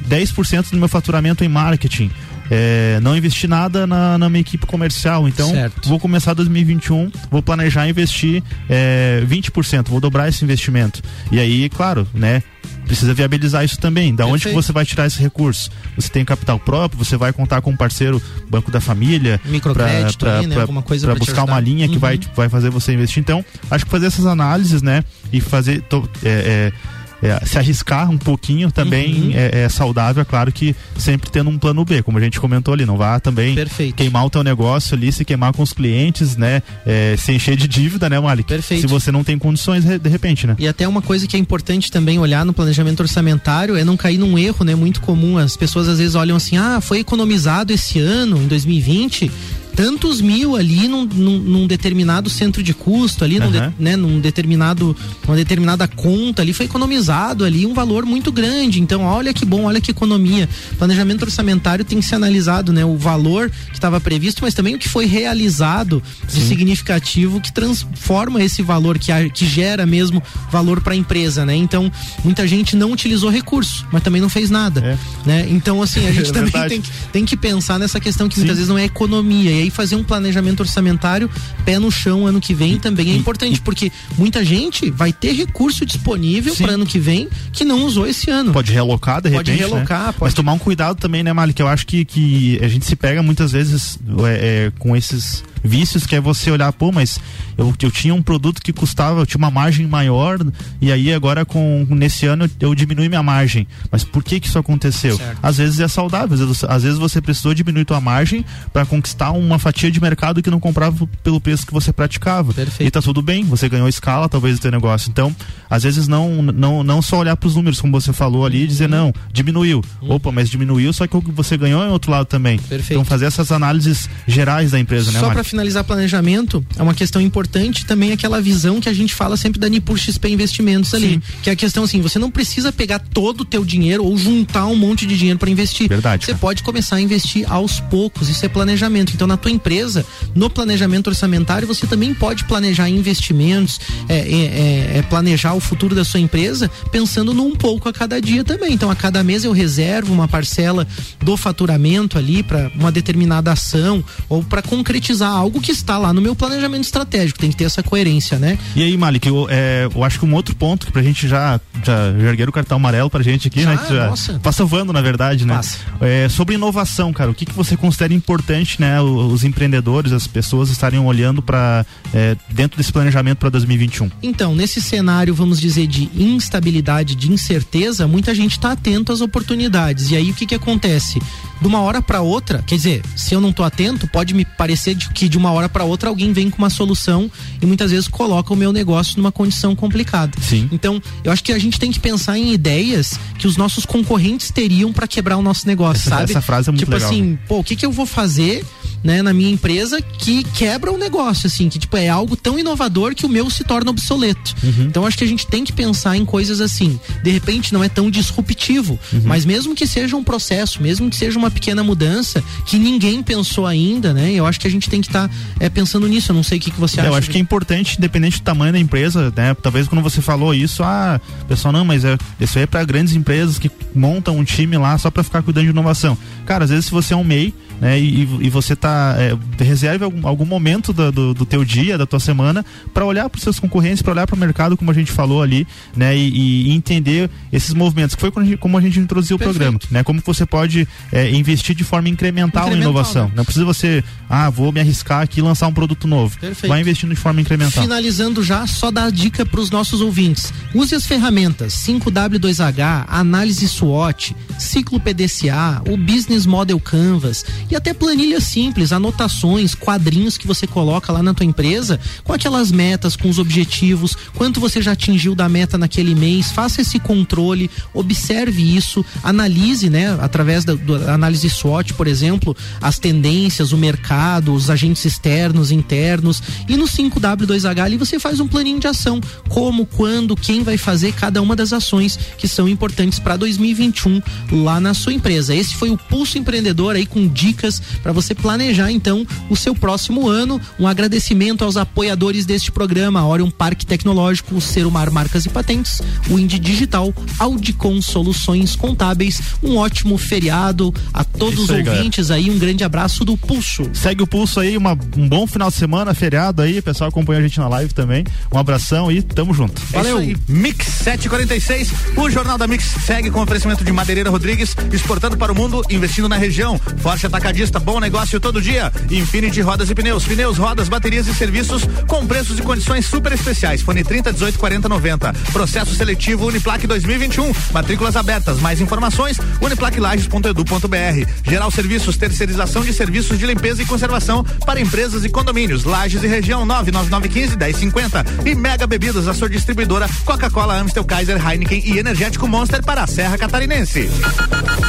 10% 0.08 0.70
do 0.70 0.76
meu 0.76 0.88
faturamento 0.88 1.44
em 1.44 1.48
marketing. 1.48 2.10
É, 2.50 3.00
não 3.00 3.16
investi 3.16 3.48
nada 3.48 3.86
na, 3.86 4.18
na, 4.18 4.28
minha 4.28 4.42
equipe 4.42 4.66
comercial, 4.66 5.26
então 5.26 5.50
certo. 5.50 5.88
vou 5.88 5.98
começar 5.98 6.34
2021, 6.34 7.10
vou 7.30 7.42
planejar 7.42 7.88
investir 7.88 8.42
é, 8.68 9.24
20%, 9.26 9.88
vou 9.88 9.98
dobrar 9.98 10.28
esse 10.28 10.44
investimento. 10.44 11.02
E 11.32 11.40
aí, 11.40 11.68
claro, 11.70 12.06
né? 12.12 12.42
Precisa 12.86 13.14
viabilizar 13.14 13.64
isso 13.64 13.78
também. 13.78 14.14
Da 14.14 14.24
Perfeito. 14.24 14.34
onde 14.34 14.48
que 14.48 14.62
você 14.62 14.72
vai 14.72 14.84
tirar 14.84 15.06
esse 15.06 15.20
recurso? 15.20 15.70
Você 15.96 16.08
tem 16.08 16.24
capital 16.24 16.58
próprio, 16.58 17.02
você 17.02 17.16
vai 17.16 17.32
contar 17.32 17.60
com 17.60 17.70
um 17.70 17.76
parceiro, 17.76 18.22
Banco 18.48 18.70
da 18.70 18.80
Família, 18.80 19.40
microcrédito, 19.44 20.18
pra, 20.18 20.38
pra, 20.38 20.46
né? 20.46 20.60
Alguma 20.60 20.82
coisa 20.82 21.06
para 21.06 21.16
buscar 21.16 21.44
uma 21.44 21.60
linha 21.60 21.88
que 21.88 21.94
uhum. 21.94 22.00
vai, 22.00 22.20
vai 22.34 22.48
fazer 22.48 22.70
você 22.70 22.92
investir. 22.92 23.20
Então, 23.20 23.44
acho 23.70 23.84
que 23.84 23.90
fazer 23.90 24.06
essas 24.06 24.26
análises, 24.26 24.82
né? 24.82 25.04
E 25.32 25.40
fazer. 25.40 25.82
To, 25.82 26.08
é, 26.22 26.72
é 26.72 26.93
é, 27.24 27.42
se 27.46 27.58
arriscar 27.58 28.10
um 28.10 28.18
pouquinho 28.18 28.70
também 28.70 29.14
uhum. 29.14 29.32
é, 29.34 29.62
é, 29.62 29.68
saudável, 29.70 30.20
é 30.20 30.24
claro 30.26 30.52
que 30.52 30.76
sempre 30.94 31.30
tendo 31.30 31.48
um 31.48 31.58
plano 31.58 31.82
B, 31.82 32.02
como 32.02 32.18
a 32.18 32.20
gente 32.20 32.38
comentou 32.38 32.74
ali, 32.74 32.84
não 32.84 32.98
vá 32.98 33.18
também 33.18 33.54
Perfeito. 33.54 33.94
queimar 33.94 34.26
o 34.26 34.30
teu 34.30 34.44
negócio 34.44 34.94
ali, 34.94 35.10
se 35.10 35.24
queimar 35.24 35.54
com 35.54 35.62
os 35.62 35.72
clientes, 35.72 36.36
né? 36.36 36.62
É, 36.84 37.16
se 37.16 37.32
encher 37.32 37.56
de 37.56 37.66
dívida, 37.66 38.10
né, 38.10 38.20
Malik? 38.20 38.46
Perfeito. 38.46 38.82
Se 38.82 38.86
você 38.86 39.10
não 39.10 39.24
tem 39.24 39.38
condições, 39.38 39.84
de 39.84 40.08
repente, 40.08 40.46
né? 40.46 40.54
E 40.58 40.68
até 40.68 40.86
uma 40.86 41.00
coisa 41.00 41.26
que 41.26 41.34
é 41.34 41.40
importante 41.40 41.90
também 41.90 42.18
olhar 42.18 42.44
no 42.44 42.52
planejamento 42.52 43.00
orçamentário 43.00 43.74
é 43.74 43.84
não 43.84 43.96
cair 43.96 44.18
num 44.18 44.38
erro, 44.38 44.62
né? 44.62 44.74
Muito 44.74 45.00
comum. 45.00 45.38
As 45.38 45.56
pessoas 45.56 45.88
às 45.88 45.98
vezes 45.98 46.14
olham 46.14 46.36
assim, 46.36 46.58
ah, 46.58 46.78
foi 46.82 46.98
economizado 46.98 47.72
esse 47.72 47.98
ano, 47.98 48.36
em 48.36 48.46
2020, 48.46 49.30
tantos 49.74 50.20
mil 50.20 50.56
ali 50.56 50.88
num, 50.88 51.04
num, 51.04 51.38
num 51.38 51.66
determinado 51.66 52.30
centro 52.30 52.62
de 52.62 52.72
custo, 52.72 53.24
ali, 53.24 53.38
uhum. 53.38 53.46
num, 53.46 53.50
de, 53.50 53.72
né, 53.78 53.96
num 53.96 54.20
determinado, 54.20 54.96
uma 55.26 55.36
determinada 55.36 55.86
conta 55.88 56.42
ali, 56.42 56.52
foi 56.52 56.66
economizado 56.66 57.44
ali 57.44 57.66
um 57.66 57.74
valor 57.74 58.06
muito 58.06 58.30
grande. 58.30 58.80
Então, 58.80 59.02
olha 59.02 59.32
que 59.34 59.44
bom, 59.44 59.64
olha 59.64 59.80
que 59.80 59.90
economia. 59.90 60.48
Planejamento 60.78 61.22
orçamentário 61.22 61.84
tem 61.84 62.00
que 62.00 62.06
ser 62.06 62.14
analisado, 62.14 62.72
né? 62.72 62.84
O 62.84 62.96
valor 62.96 63.50
que 63.50 63.74
estava 63.74 64.00
previsto, 64.00 64.42
mas 64.42 64.54
também 64.54 64.74
o 64.74 64.78
que 64.78 64.88
foi 64.88 65.06
realizado 65.06 66.02
de 66.26 66.32
Sim. 66.32 66.48
significativo 66.48 67.40
que 67.40 67.52
transforma 67.52 68.42
esse 68.42 68.62
valor, 68.62 68.98
que, 68.98 69.12
que 69.30 69.46
gera 69.46 69.84
mesmo 69.84 70.22
valor 70.50 70.80
para 70.80 70.94
a 70.94 70.96
empresa, 70.96 71.44
né? 71.44 71.54
Então, 71.54 71.90
muita 72.22 72.46
gente 72.46 72.76
não 72.76 72.92
utilizou 72.92 73.30
recurso, 73.30 73.86
mas 73.90 74.02
também 74.02 74.20
não 74.20 74.28
fez 74.28 74.50
nada, 74.50 74.80
é. 74.80 74.98
né? 75.26 75.46
Então, 75.50 75.82
assim, 75.82 76.06
a 76.06 76.12
gente 76.12 76.30
é 76.30 76.32
também 76.32 76.68
tem 76.68 76.80
que, 76.80 76.90
tem 77.12 77.24
que 77.24 77.36
pensar 77.36 77.78
nessa 77.78 77.98
questão 77.98 78.28
que 78.28 78.34
Sim. 78.34 78.42
muitas 78.42 78.56
vezes 78.56 78.68
não 78.68 78.78
é 78.78 78.84
economia. 78.84 79.63
E 79.63 79.63
aí 79.64 79.70
fazer 79.70 79.96
um 79.96 80.04
planejamento 80.04 80.60
orçamentário 80.60 81.30
pé 81.64 81.78
no 81.78 81.90
chão 81.90 82.26
ano 82.26 82.40
que 82.40 82.54
vem 82.54 82.78
também 82.78 83.10
é 83.10 83.16
importante, 83.16 83.60
porque 83.60 83.90
muita 84.16 84.44
gente 84.44 84.90
vai 84.90 85.12
ter 85.12 85.32
recurso 85.32 85.84
disponível 85.84 86.54
para 86.54 86.72
ano 86.72 86.86
que 86.86 86.98
vem 86.98 87.28
que 87.52 87.64
não 87.64 87.84
usou 87.84 88.06
esse 88.06 88.30
ano. 88.30 88.52
Pode 88.52 88.72
realocar, 88.72 89.20
de 89.20 89.30
pode 89.30 89.50
repente. 89.50 89.68
Né? 89.68 89.74
Relocar, 89.74 90.06
né? 90.06 90.12
pode 90.12 90.24
Mas 90.28 90.34
tomar 90.34 90.52
um 90.52 90.58
cuidado 90.58 90.98
também, 90.98 91.22
né, 91.22 91.32
Mali? 91.32 91.52
Que 91.52 91.62
eu 91.62 91.68
acho 91.68 91.86
que, 91.86 92.04
que 92.04 92.58
a 92.62 92.68
gente 92.68 92.84
se 92.84 92.94
pega 92.94 93.22
muitas 93.22 93.52
vezes 93.52 93.98
é, 94.26 94.66
é, 94.66 94.72
com 94.78 94.96
esses 94.96 95.42
vícios 95.64 96.06
que 96.06 96.14
é 96.14 96.20
você 96.20 96.50
olhar, 96.50 96.70
pô, 96.72 96.92
mas 96.92 97.18
eu, 97.56 97.74
eu 97.82 97.90
tinha 97.90 98.14
um 98.14 98.22
produto 98.22 98.60
que 98.62 98.72
custava, 98.72 99.20
eu 99.20 99.26
tinha 99.26 99.38
uma 99.38 99.50
margem 99.50 99.86
maior 99.86 100.38
e 100.80 100.92
aí 100.92 101.12
agora 101.12 101.44
com 101.44 101.86
nesse 101.90 102.26
ano 102.26 102.44
eu, 102.44 102.68
eu 102.68 102.74
diminui 102.74 103.08
minha 103.08 103.22
margem. 103.22 103.66
Mas 103.90 104.04
por 104.04 104.22
que 104.22 104.38
que 104.38 104.46
isso 104.46 104.58
aconteceu? 104.58 105.16
Certo. 105.16 105.38
Às 105.42 105.56
vezes 105.56 105.80
é 105.80 105.88
saudável, 105.88 106.34
às 106.34 106.40
vezes, 106.40 106.64
às 106.64 106.82
vezes 106.82 106.98
você 106.98 107.20
precisou 107.20 107.54
diminuir 107.54 107.84
tua 107.86 108.00
margem 108.00 108.44
para 108.72 108.84
conquistar 108.84 109.30
uma 109.30 109.58
fatia 109.58 109.90
de 109.90 110.00
mercado 110.00 110.42
que 110.42 110.50
não 110.50 110.60
comprava 110.60 111.08
pelo 111.22 111.40
preço 111.40 111.66
que 111.66 111.72
você 111.72 111.92
praticava. 111.92 112.52
Perfeito. 112.52 112.86
E 112.86 112.90
tá 112.90 113.00
tudo 113.00 113.22
bem, 113.22 113.44
você 113.44 113.68
ganhou 113.68 113.88
escala 113.88 114.28
talvez 114.28 114.58
do 114.58 114.62
teu 114.62 114.70
negócio. 114.70 115.08
Então, 115.08 115.34
às 115.70 115.82
vezes 115.82 116.06
não 116.06 116.42
não 116.42 116.82
não 116.84 117.00
só 117.00 117.18
olhar 117.18 117.36
para 117.36 117.46
os 117.46 117.56
números 117.56 117.80
como 117.80 117.98
você 117.98 118.12
falou 118.12 118.44
ali 118.44 118.64
e 118.64 118.66
dizer 118.66 118.84
uhum. 118.84 118.90
não, 118.90 119.14
diminuiu. 119.32 119.82
Uhum. 120.02 120.12
Opa, 120.12 120.30
mas 120.30 120.50
diminuiu, 120.50 120.92
só 120.92 121.06
que 121.06 121.16
o 121.16 121.22
que 121.22 121.30
você 121.30 121.56
ganhou 121.56 121.82
é 121.82 121.88
outro 121.88 122.10
lado 122.10 122.26
também. 122.26 122.58
Perfeito. 122.58 122.92
Então 122.92 123.04
fazer 123.04 123.26
essas 123.26 123.50
análises 123.50 124.08
gerais 124.26 124.72
da 124.72 124.78
empresa, 124.78 125.10
né? 125.10 125.20
Só 125.20 125.30
para 125.30 125.44
finalizar 125.54 125.84
planejamento, 125.84 126.64
é 126.76 126.82
uma 126.82 126.94
questão 126.94 127.22
importante 127.22 127.86
também 127.86 128.12
aquela 128.12 128.40
visão 128.40 128.80
que 128.80 128.88
a 128.88 128.92
gente 128.92 129.14
fala 129.14 129.36
sempre 129.36 129.60
da 129.60 129.68
Nipur 129.68 129.96
XP 129.96 130.28
Investimentos 130.28 130.92
ali, 130.92 131.10
Sim. 131.10 131.22
que 131.42 131.48
é 131.48 131.52
a 131.52 131.56
questão 131.56 131.84
assim, 131.84 132.00
você 132.00 132.18
não 132.18 132.30
precisa 132.30 132.72
pegar 132.72 132.98
todo 132.98 133.42
o 133.42 133.44
teu 133.44 133.64
dinheiro 133.64 134.04
ou 134.04 134.16
juntar 134.18 134.66
um 134.66 134.74
monte 134.74 135.06
de 135.06 135.16
dinheiro 135.16 135.38
para 135.38 135.48
investir. 135.48 135.88
Verdade. 135.88 136.24
Você 136.24 136.32
cara. 136.32 136.40
pode 136.40 136.62
começar 136.64 136.96
a 136.96 137.00
investir 137.00 137.50
aos 137.50 137.78
poucos, 137.78 138.28
isso 138.28 138.44
é 138.44 138.48
planejamento. 138.48 139.12
Então 139.14 139.28
na 139.28 139.36
tua 139.36 139.50
empresa, 139.50 140.04
no 140.34 140.50
planejamento 140.50 141.06
orçamentário, 141.06 141.68
você 141.68 141.86
também 141.86 142.12
pode 142.12 142.44
planejar 142.44 142.88
investimentos, 142.88 143.80
é, 144.08 144.16
é, 144.16 144.24
é, 144.24 144.98
é 144.98 145.02
planejar 145.02 145.54
o 145.54 145.60
futuro 145.60 145.94
da 145.94 146.04
sua 146.04 146.18
empresa 146.18 146.68
pensando 146.90 147.32
num 147.32 147.54
pouco 147.54 147.88
a 147.88 147.92
cada 147.92 148.20
dia 148.20 148.42
também. 148.42 148.72
Então 148.72 148.90
a 148.90 148.96
cada 148.96 149.22
mês 149.22 149.44
eu 149.44 149.52
reservo 149.52 150.12
uma 150.12 150.26
parcela 150.26 150.86
do 151.22 151.36
faturamento 151.36 152.18
ali 152.18 152.42
para 152.42 152.72
uma 152.74 152.90
determinada 152.90 153.52
ação 153.52 154.02
ou 154.28 154.42
para 154.42 154.62
concretizar 154.62 155.30
algo 155.30 155.43
que 155.50 155.70
está 155.70 155.98
lá 155.98 156.12
no 156.12 156.20
meu 156.20 156.34
planejamento 156.34 156.84
estratégico, 156.84 157.38
tem 157.38 157.50
que 157.50 157.56
ter 157.56 157.64
essa 157.64 157.82
coerência, 157.82 158.38
né? 158.38 158.58
E 158.74 158.82
aí, 158.82 158.96
Malik, 158.96 159.26
eu, 159.26 159.46
é, 159.50 159.88
eu 159.92 160.04
acho 160.04 160.18
que 160.18 160.24
um 160.24 160.34
outro 160.34 160.54
ponto 160.54 160.86
que 160.86 160.92
pra 160.92 161.02
gente 161.02 161.26
já, 161.28 161.60
já, 161.82 162.12
já 162.12 162.28
erguer 162.28 162.48
o 162.48 162.52
cartão 162.52 162.76
amarelo 162.76 163.10
pra 163.10 163.22
gente 163.22 163.48
aqui, 163.48 163.64
né? 163.64 163.76
já, 163.76 163.82
né? 163.82 163.88
Já 163.88 164.06
nossa. 164.08 164.40
Passa 164.42 164.64
voando, 164.64 164.92
na 164.92 165.00
verdade, 165.00 165.44
né? 165.44 165.54
Passa. 165.54 165.78
É, 166.00 166.28
sobre 166.28 166.54
inovação, 166.54 167.12
cara, 167.12 167.30
o 167.30 167.34
que, 167.34 167.44
que 167.44 167.52
você 167.52 167.76
considera 167.76 168.12
importante, 168.12 168.80
né? 168.80 169.00
Os 169.00 169.44
empreendedores, 169.44 170.12
as 170.12 170.26
pessoas 170.26 170.70
estarem 170.70 170.98
olhando 171.00 171.42
para 171.42 171.84
é, 172.12 172.36
dentro 172.50 172.76
desse 172.76 172.92
planejamento 172.92 173.38
para 173.38 173.50
2021? 173.50 174.10
Então, 174.22 174.54
nesse 174.54 174.80
cenário, 174.80 175.34
vamos 175.34 175.60
dizer, 175.60 175.86
de 175.86 176.10
instabilidade, 176.16 177.14
de 177.14 177.30
incerteza, 177.30 178.06
muita 178.06 178.34
gente 178.34 178.52
está 178.52 178.72
atento 178.72 179.12
às 179.12 179.20
oportunidades. 179.20 180.10
E 180.10 180.16
aí 180.16 180.30
o 180.30 180.34
que 180.34 180.46
que 180.46 180.54
acontece? 180.54 181.20
De 181.60 181.66
uma 181.66 181.80
hora 181.80 182.02
para 182.02 182.20
outra, 182.20 182.62
quer 182.62 182.76
dizer, 182.76 183.02
se 183.16 183.34
eu 183.34 183.40
não 183.40 183.50
estou 183.50 183.64
atento, 183.64 184.06
pode 184.08 184.34
me 184.34 184.44
parecer 184.44 184.94
de 184.94 185.08
que 185.10 185.28
de 185.34 185.38
uma 185.38 185.50
hora 185.50 185.68
para 185.68 185.82
outra 185.82 186.08
alguém 186.08 186.32
vem 186.32 186.48
com 186.48 186.58
uma 186.58 186.70
solução 186.70 187.28
e 187.60 187.66
muitas 187.66 187.90
vezes 187.90 188.06
coloca 188.06 188.52
o 188.52 188.56
meu 188.56 188.72
negócio 188.72 189.16
numa 189.16 189.32
condição 189.32 189.74
complicada. 189.74 190.32
Sim. 190.40 190.68
Então, 190.70 191.02
eu 191.24 191.32
acho 191.32 191.42
que 191.42 191.52
a 191.52 191.58
gente 191.58 191.78
tem 191.78 191.90
que 191.90 191.98
pensar 191.98 192.38
em 192.38 192.52
ideias 192.52 193.18
que 193.36 193.48
os 193.48 193.56
nossos 193.56 193.84
concorrentes 193.84 194.52
teriam 194.52 194.92
para 194.92 195.08
quebrar 195.08 195.36
o 195.36 195.42
nosso 195.42 195.66
negócio, 195.66 196.02
essa, 196.02 196.10
sabe? 196.10 196.30
Essa 196.30 196.40
frase 196.40 196.68
é 196.68 196.72
muito 196.72 196.80
tipo 196.80 196.92
legal. 196.92 197.10
Tipo 197.10 197.20
assim, 197.20 197.38
pô, 197.48 197.58
o 197.58 197.64
que 197.64 197.74
que 197.74 197.84
eu 197.84 197.90
vou 197.90 198.06
fazer 198.06 198.64
né, 199.04 199.20
na 199.20 199.34
minha 199.34 199.50
empresa 199.50 200.00
que 200.00 200.42
quebra 200.42 200.90
o 200.90 200.96
negócio, 200.96 201.46
assim, 201.46 201.68
que 201.68 201.78
tipo 201.78 201.94
é 201.94 202.08
algo 202.08 202.34
tão 202.34 202.58
inovador 202.58 203.14
que 203.14 203.26
o 203.26 203.28
meu 203.28 203.50
se 203.50 203.62
torna 203.62 203.90
obsoleto. 203.90 204.54
Uhum. 204.62 204.84
Então 204.84 205.06
acho 205.06 205.18
que 205.18 205.24
a 205.24 205.26
gente 205.26 205.46
tem 205.46 205.62
que 205.62 205.72
pensar 205.72 206.16
em 206.16 206.24
coisas 206.24 206.58
assim. 206.60 206.98
De 207.22 207.30
repente 207.30 207.74
não 207.74 207.84
é 207.84 207.88
tão 207.88 208.10
disruptivo, 208.10 208.98
uhum. 209.12 209.22
mas 209.24 209.44
mesmo 209.44 209.74
que 209.74 209.86
seja 209.86 210.16
um 210.16 210.24
processo, 210.24 210.82
mesmo 210.82 211.10
que 211.10 211.16
seja 211.16 211.38
uma 211.38 211.50
pequena 211.50 211.84
mudança 211.84 212.42
que 212.64 212.78
ninguém 212.78 213.22
pensou 213.22 213.66
ainda, 213.66 214.14
né? 214.14 214.32
Eu 214.32 214.46
acho 214.46 214.58
que 214.58 214.66
a 214.66 214.70
gente 214.70 214.88
tem 214.88 215.02
que 215.02 215.08
tá, 215.14 215.30
é, 215.60 215.68
pensando 215.68 216.08
nisso. 216.08 216.32
Eu 216.32 216.36
não 216.36 216.42
sei 216.42 216.58
o 216.58 216.60
que, 216.60 216.70
que 216.70 216.80
você 216.80 217.00
acha. 217.00 217.08
Eu 217.08 217.14
acho 217.14 217.30
que 217.30 217.38
é 217.38 217.40
importante, 217.40 217.96
independente 217.96 218.40
do 218.40 218.42
tamanho 218.42 218.72
da 218.72 218.78
empresa, 218.78 219.32
né? 219.36 219.54
Talvez 219.54 219.86
quando 219.86 220.02
você 220.02 220.20
falou 220.20 220.54
isso, 220.54 220.82
ah, 220.82 221.20
pessoal, 221.46 221.72
não, 221.72 221.84
mas 221.84 222.04
é, 222.04 222.18
isso 222.40 222.58
aí 222.58 222.64
é 222.64 222.66
para 222.66 222.84
grandes 222.84 223.14
empresas 223.14 223.58
que 223.58 223.70
montam 223.94 224.36
um 224.36 224.44
time 224.44 224.76
lá 224.76 224.98
só 224.98 225.10
para 225.10 225.22
ficar 225.22 225.42
cuidando 225.42 225.64
de 225.64 225.70
inovação. 225.70 226.18
Cara, 226.44 226.64
às 226.64 226.70
vezes 226.70 226.86
se 226.86 226.90
você 226.90 227.14
é 227.14 227.16
um 227.16 227.24
MEI, 227.24 227.54
né? 227.80 227.98
E, 227.98 228.22
e 228.40 228.50
você 228.50 228.74
tá 228.76 229.16
é, 229.18 229.36
reserve 229.62 230.04
algum, 230.04 230.26
algum 230.26 230.44
momento 230.44 230.92
do, 230.92 231.12
do, 231.12 231.34
do, 231.34 231.46
teu 231.46 231.64
dia, 231.64 231.98
da 231.98 232.06
tua 232.06 232.20
semana, 232.20 232.64
para 232.92 233.04
olhar 233.04 233.28
para 233.28 233.36
os 233.36 233.42
seus 233.42 233.58
concorrentes, 233.58 234.02
para 234.02 234.12
olhar 234.12 234.26
para 234.26 234.36
o 234.36 234.38
mercado, 234.38 234.76
como 234.76 234.90
a 234.90 234.94
gente 234.94 235.12
falou 235.12 235.42
ali, 235.42 235.66
né? 235.96 236.16
E, 236.16 236.68
e, 236.68 236.72
entender 236.72 237.30
esses 237.52 237.74
movimentos, 237.74 238.14
que 238.14 238.20
foi 238.20 238.30
como 238.56 238.78
a 238.78 238.80
gente 238.80 238.98
introduziu 238.98 239.38
Perfeito. 239.38 239.56
o 239.56 239.58
programa, 239.58 239.80
né? 239.90 240.02
Como 240.02 240.20
você 240.24 240.46
pode 240.46 240.86
é, 241.12 241.30
investir 241.30 241.74
de 241.74 241.84
forma 241.84 242.08
incremental, 242.08 242.64
incremental 242.64 242.70
na 242.70 242.76
inovação. 242.76 243.28
Né? 243.28 243.34
Não 243.36 243.44
precisa 243.44 243.64
você, 243.64 244.04
ah, 244.28 244.50
vou 244.50 244.72
me 244.72 244.80
arriscar 244.80 245.22
aqui 245.22 245.40
e 245.40 245.42
lançar 245.42 245.66
um 245.66 245.72
produto 245.72 246.06
novo. 246.06 246.38
Perfeito. 246.38 246.68
Vai 246.68 246.80
investindo 246.80 247.10
de 247.10 247.20
forma 247.20 247.40
incremental. 247.40 247.82
Finalizando 247.82 248.42
já, 248.42 248.66
só 248.66 248.90
dar 248.90 249.10
dica 249.10 249.44
para 249.44 249.60
os 249.60 249.70
nossos 249.70 250.00
ouvintes. 250.00 250.52
Use 250.74 250.94
as 250.94 251.06
ferramentas 251.06 251.74
5W2H, 251.74 253.06
análise 253.08 253.68
SWOT, 253.68 254.34
ciclo 254.58 255.00
PDCA, 255.00 255.82
o 255.88 255.96
Business 255.96 256.46
Model 256.46 256.78
Canvas 256.80 257.44
e 257.70 257.76
até 257.76 257.92
planilhas 257.92 258.44
simples, 258.44 258.92
anotações, 258.92 259.74
quadrinhos 259.74 260.36
que 260.36 260.46
você 260.46 260.66
coloca 260.66 261.12
lá 261.12 261.22
na 261.22 261.34
tua 261.34 261.46
empresa 261.46 261.98
com 262.22 262.32
aquelas 262.32 262.70
metas, 262.70 263.16
com 263.16 263.28
os 263.28 263.38
objetivos, 263.38 264.16
quanto 264.34 264.60
você 264.60 264.80
já 264.80 264.92
atingiu 264.92 265.34
da 265.34 265.48
meta 265.48 265.78
naquele 265.78 266.14
mês, 266.14 266.52
faça 266.52 266.80
esse 266.80 266.98
controle, 266.98 267.70
observe 267.92 268.76
isso, 268.76 269.04
analise, 269.22 269.90
né, 269.90 270.16
através 270.20 270.64
da, 270.64 270.74
da 270.74 271.14
análise 271.14 271.48
SWOT, 271.48 271.94
por 271.94 272.06
exemplo, 272.06 272.56
as 272.80 272.98
tendências, 272.98 273.72
o 273.72 273.78
mercado, 273.78 274.54
os 274.54 274.70
agentes 274.70 275.04
externos, 275.04 275.70
internos 275.70 276.42
e 276.68 276.76
no 276.76 276.84
5W2H 276.84 277.82
ali 277.82 277.96
você 277.96 278.18
faz 278.18 278.40
um 278.40 278.48
planinho 278.48 278.80
de 278.80 278.86
ação, 278.86 279.20
como, 279.48 279.86
quando, 279.86 280.36
quem 280.36 280.62
vai 280.62 280.76
fazer 280.76 281.12
cada 281.12 281.40
uma 281.40 281.56
das 281.56 281.72
ações 281.72 282.18
que 282.38 282.48
são 282.48 282.68
importantes 282.68 283.18
para 283.18 283.36
2021 283.36 284.22
lá 284.50 284.80
na 284.80 284.94
sua 284.94 285.12
empresa. 285.12 285.54
Esse 285.54 285.74
foi 285.74 285.90
o 285.90 285.96
Pulso 285.98 286.38
Empreendedor 286.38 286.96
aí 286.96 287.06
com 287.06 287.26
dicas 287.26 287.53
dicas 287.54 287.80
para 288.02 288.12
você 288.12 288.34
planejar 288.34 288.90
então 288.90 289.26
o 289.48 289.56
seu 289.56 289.74
próximo 289.74 290.28
ano. 290.28 290.60
Um 290.78 290.86
agradecimento 290.86 291.64
aos 291.64 291.76
apoiadores 291.76 292.44
deste 292.44 292.72
programa, 292.72 293.26
Orion 293.26 293.50
Parque 293.50 293.86
Tecnológico, 293.86 294.60
Serumar 294.60 295.10
Marcas 295.10 295.46
e 295.46 295.48
Patentes, 295.48 296.02
o 296.28 296.38
Indy 296.38 296.58
Digital, 296.58 297.14
Audicom 297.38 298.02
Soluções 298.02 298.74
Contábeis. 298.74 299.40
Um 299.62 299.76
ótimo 299.76 300.18
feriado 300.18 300.92
a 301.12 301.22
todos 301.22 301.60
os 301.60 301.70
ouvintes 301.70 302.28
galera. 302.28 302.46
aí, 302.46 302.50
um 302.50 302.58
grande 302.58 302.82
abraço 302.82 303.24
do 303.24 303.36
Pulso. 303.36 303.88
Segue 303.94 304.22
o 304.22 304.26
Pulso 304.26 304.60
aí, 304.60 304.76
uma, 304.76 304.98
um 305.16 305.28
bom 305.28 305.46
final 305.46 305.70
de 305.70 305.76
semana, 305.76 306.12
feriado 306.12 306.60
aí, 306.60 306.78
o 306.78 306.82
pessoal 306.82 307.08
acompanha 307.08 307.40
a 307.40 307.42
gente 307.42 307.58
na 307.58 307.68
live 307.68 307.94
também. 307.94 308.24
Um 308.52 308.58
abração 308.58 309.10
e 309.10 309.22
tamo 309.22 309.54
junto. 309.54 309.80
É 309.92 309.96
Valeu. 309.96 310.20
É 310.20 310.34
Mix 310.48 310.86
746, 310.86 311.92
o 312.16 312.30
Jornal 312.30 312.58
da 312.58 312.66
Mix 312.66 312.84
segue 313.04 313.30
com 313.30 313.40
oferecimento 313.40 313.84
de 313.84 313.92
Madeireira 313.92 314.30
Rodrigues, 314.30 314.76
exportando 314.92 315.36
para 315.36 315.52
o 315.52 315.54
mundo, 315.54 315.82
investindo 315.90 316.28
na 316.28 316.36
região. 316.36 316.80
Forte 316.98 317.26
Atacadista 317.26 317.43
Atacadista, 317.44 317.78
bom 317.78 318.00
negócio 318.00 318.40
todo 318.40 318.58
dia. 318.58 318.90
Infinity 319.10 319.60
Rodas 319.60 319.90
e 319.90 319.94
Pneus, 319.94 320.24
pneus, 320.24 320.56
rodas, 320.56 320.88
baterias 320.88 321.28
e 321.28 321.34
serviços 321.34 321.82
com 322.08 322.26
preços 322.26 322.58
e 322.58 322.62
condições 322.62 323.04
super 323.04 323.32
especiais. 323.32 323.82
Fone 323.82 324.02
30 324.02 324.32
18 324.32 324.58
40 324.58 324.88
90. 324.88 325.32
Processo 325.52 325.94
seletivo 325.94 326.46
Uniplac 326.46 326.86
2021. 326.86 327.52
Matrículas 327.70 328.16
abertas. 328.16 328.60
Mais 328.60 328.80
informações 328.80 329.38
uniplaclages.edu.br. 329.60 331.30
Geral 331.44 331.70
Serviços, 331.70 332.16
terceirização 332.16 332.80
de 332.82 332.94
serviços 332.94 333.38
de 333.38 333.44
limpeza 333.44 333.82
e 333.82 333.86
conservação 333.86 334.42
para 334.64 334.80
empresas 334.80 335.22
e 335.22 335.28
condomínios. 335.28 335.84
Lages 335.84 336.22
e 336.22 336.26
região 336.26 336.64
99915 336.64 337.58
1050. 337.58 338.24
E 338.46 338.54
Mega 338.54 338.86
Bebidas, 338.86 339.28
a 339.28 339.34
sua 339.34 339.50
distribuidora 339.50 340.08
Coca-Cola, 340.24 340.78
Amstel, 340.78 341.04
Kaiser, 341.04 341.36
Heineken 341.46 341.82
e 341.84 341.98
Energético 341.98 342.48
Monster 342.48 342.82
para 342.82 343.02
a 343.02 343.06
Serra 343.06 343.36
Catarinense. 343.36 344.08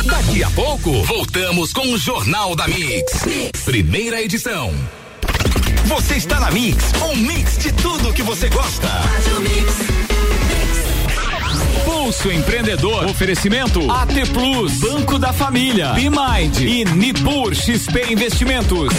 Daqui 0.06 0.42
a 0.42 0.50
pouco 0.52 1.04
voltamos 1.04 1.74
com 1.74 1.92
o 1.92 1.98
Jornal 1.98 2.45
da 2.54 2.68
Mix. 2.68 3.24
Primeira 3.64 4.22
edição. 4.22 4.74
Você 5.86 6.16
está 6.16 6.38
na 6.40 6.52
Mix, 6.52 6.92
um 7.02 7.16
mix 7.16 7.58
de 7.58 7.72
tudo 7.72 8.12
que 8.12 8.22
você 8.22 8.50
gosta. 8.50 8.90
Pulso 11.86 12.30
Empreendedor. 12.30 13.06
Oferecimento 13.06 13.90
AT 13.90 14.14
Plus, 14.34 14.74
Banco 14.80 15.18
da 15.18 15.32
Família, 15.32 15.94
Bimind 15.94 16.60
e 16.60 16.84
Nipur 16.84 17.56
XP 17.56 18.12
Investimentos. 18.12 18.90